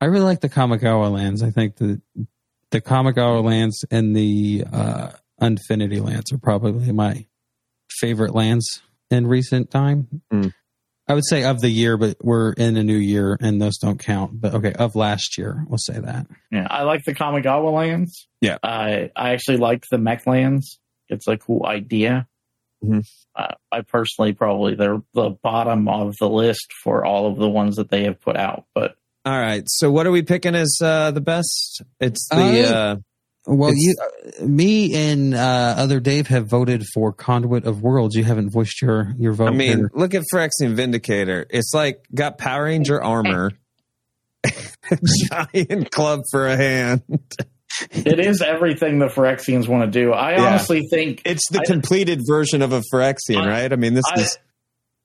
[0.00, 1.42] I really like the Kamigawa lands.
[1.42, 2.00] I think the
[2.70, 5.10] the Kamigawa lands and the uh,
[5.40, 7.26] Unfinity lands are probably my
[7.88, 10.22] favorite lands in recent time.
[10.32, 10.52] Mm.
[11.10, 13.98] I would say of the year, but we're in a new year and those don't
[13.98, 14.40] count.
[14.40, 16.26] But okay, of last year, we'll say that.
[16.52, 18.28] Yeah, I like the Kamigawa lands.
[18.40, 18.58] Yeah.
[18.62, 20.78] I I actually like the mech lands.
[21.08, 22.28] It's a cool idea.
[22.84, 23.04] Mhm.
[23.34, 27.74] Uh, I personally probably they're the bottom of the list for all of the ones
[27.76, 28.66] that they have put out.
[28.72, 28.94] But
[29.24, 29.64] All right.
[29.66, 31.82] So what are we picking as uh, the best?
[31.98, 32.96] It's the Uh, uh,
[33.46, 33.94] Well, It's- you,
[34.42, 38.14] uh, me, and uh, other Dave have voted for Conduit of Worlds.
[38.14, 39.48] You haven't voiced your your vote.
[39.48, 39.90] I mean, here.
[39.94, 41.46] look at Phyrexian Vindicator.
[41.50, 43.52] It's like got Power Ranger armor,
[45.30, 47.02] giant club for a hand.
[47.92, 50.12] it is everything the Phyrexians want to do.
[50.12, 50.44] I Yeah.
[50.44, 51.22] honestly think.
[51.24, 53.72] It's the I- completed version of a Phyrexian, I- right?
[53.72, 54.38] I mean, this I, is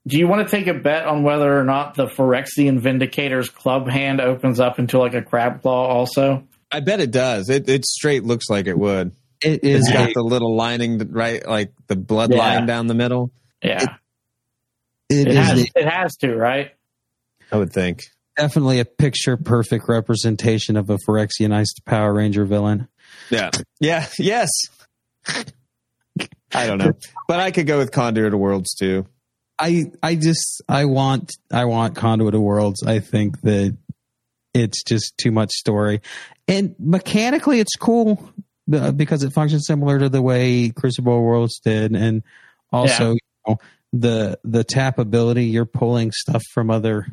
[0.08, 3.88] do you want to take a bet on whether or not the Phyrexian Vindicator's club
[3.90, 5.88] hand opens up into like a crab claw?
[5.88, 6.44] Also,
[6.76, 7.50] I bet it does.
[7.50, 9.12] It it straight looks like it would.
[9.44, 11.46] it It's got the little lining, right?
[11.48, 12.38] Like the blood Yeah.
[12.40, 13.32] line down the middle.
[13.64, 13.84] yeah,
[15.10, 15.60] it it, is has.
[15.62, 16.72] a- It has to, right?
[17.52, 18.02] I would think.
[18.38, 22.88] definitely a picture perfect representation of a Phyrexianized Power Ranger villain.
[23.30, 23.52] Yeah.
[23.80, 24.08] Yeah.
[24.20, 24.50] Yes.
[26.54, 26.94] I don't know,
[27.28, 29.06] but I could go with Conduit of Worlds too.
[29.60, 32.84] I I just I want I want Conduit of Worlds.
[32.84, 33.78] I think that
[34.56, 36.02] it's just too much story,
[36.48, 38.32] and mechanically it's cool
[38.74, 42.24] uh, because it functions similar to the way Crucible Worlds did, and
[42.72, 43.58] also you know,
[43.94, 45.46] the the tap ability.
[45.46, 47.06] You're pulling stuff from other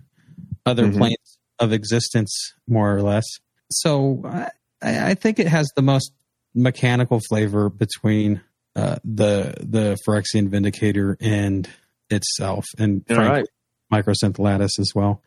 [0.65, 0.97] other Mhm.
[0.97, 3.25] planes of existence, more or less.
[3.71, 6.13] So I, I think it has the most
[6.55, 8.41] mechanical flavor between
[8.77, 11.69] uh, the the Phyrexian Vindicator and
[12.11, 13.45] itself, and frankly,
[13.91, 14.05] right.
[14.05, 15.23] Mycosynth Lattice as well.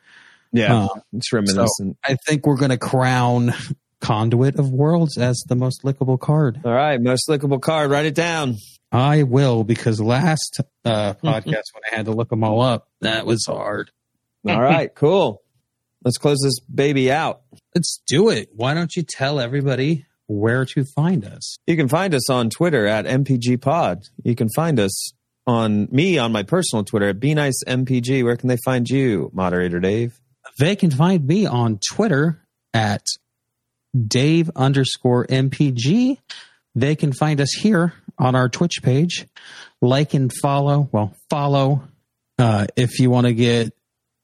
[0.56, 0.86] Yeah.
[0.86, 1.98] Uh, it's reminiscent.
[2.04, 3.54] I think we're going to crown
[4.02, 6.62] Conduit of Worlds as the most lickable card.
[6.64, 7.00] All right.
[7.02, 7.92] Most lickable card.
[7.92, 8.56] Write it down.
[8.92, 13.26] I will because last uh, podcast when I had to look them all up, that
[13.26, 13.92] was hard.
[14.48, 14.94] All right.
[14.96, 15.42] Cool.
[16.04, 17.42] Let's close this baby out.
[17.74, 18.50] Let's do it.
[18.54, 21.58] Why don't you tell everybody where to find us?
[21.66, 24.04] You can find us on Twitter at MPG Pod.
[24.24, 25.14] You can find us
[25.48, 28.24] on me on my personal Twitter at BeNiceMPG.
[28.24, 30.22] Where can they find you, moderator Dave?
[30.58, 32.42] They can find me on Twitter
[32.74, 33.04] at
[34.08, 36.18] Dave underscore MPG.
[36.76, 39.28] They can find us here on our Twitch page.
[39.82, 40.90] Like and follow.
[40.92, 41.84] Well, follow
[42.38, 43.74] uh, if you want to get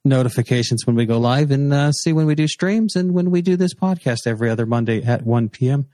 [0.04, 3.42] notifications when we go live and uh, see when we do streams and when we
[3.42, 5.88] do this podcast every other Monday at 1 p.m.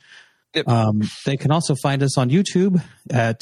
[0.54, 0.68] Yep.
[0.68, 2.82] Um, they can also find us on YouTube
[3.12, 3.42] at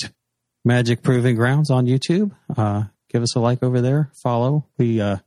[0.63, 2.31] Magic Proving Grounds on YouTube.
[2.57, 4.11] Uh, give us a like over there.
[4.23, 4.65] Follow.
[4.77, 5.17] We uh,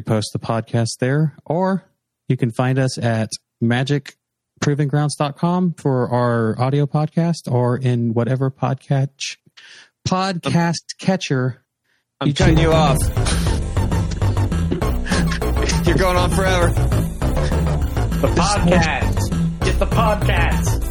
[0.00, 1.36] repost the podcast there.
[1.44, 1.84] Or
[2.28, 3.30] you can find us at
[3.62, 9.36] magicprovinggrounds.com for our audio podcast or in whatever podcast
[10.06, 11.62] podcast catcher
[12.20, 12.98] I'm You cutting you off.
[15.86, 16.68] You're going on forever.
[18.20, 19.64] The podcast.
[19.64, 20.82] Get the podcast.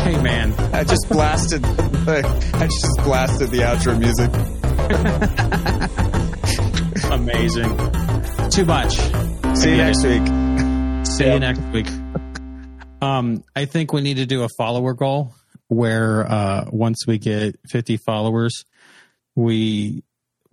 [0.00, 1.64] Hey man, I just blasted.
[1.64, 4.30] I just blasted the outro music.
[7.16, 7.76] amazing.
[8.50, 8.92] Too much.
[9.56, 11.06] See you next week.
[11.06, 11.88] See you next week.
[13.00, 15.34] Um, I think we need to do a follower goal
[15.68, 18.64] where uh, once we get 50 followers,
[19.34, 20.02] we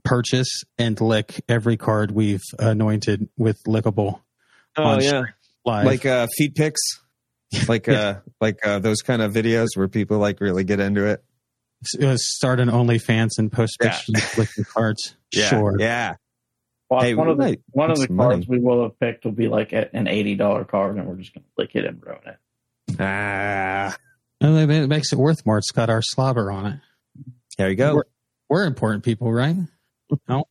[0.03, 4.22] purchase and lick every card we've anointed with lickable
[4.76, 5.24] Oh yeah,
[5.66, 5.86] live.
[5.86, 6.82] like uh, feed pics,
[7.68, 11.24] like uh, like uh, those kind of videos where people like really get into it.
[11.95, 13.89] S- uh, start an OnlyFans and post Yeah.
[14.07, 15.16] pictures licking cards.
[15.36, 15.76] Yeah, Sure.
[15.80, 16.16] yeah.
[16.94, 17.62] Watch, Hey, one of the right.
[17.72, 18.36] one of the some money.
[18.36, 21.34] cards we will have picked will be like an eighty dollar card, and we're just
[21.34, 22.38] gonna lick it and ruin it.
[23.00, 23.96] Ah,
[24.41, 25.58] And it it makes it worth more.
[25.58, 26.80] It's got our slobber on it.
[27.58, 27.94] there you go.
[27.96, 28.08] We're-
[28.50, 29.56] We're important people, right?
[30.30, 30.46] No.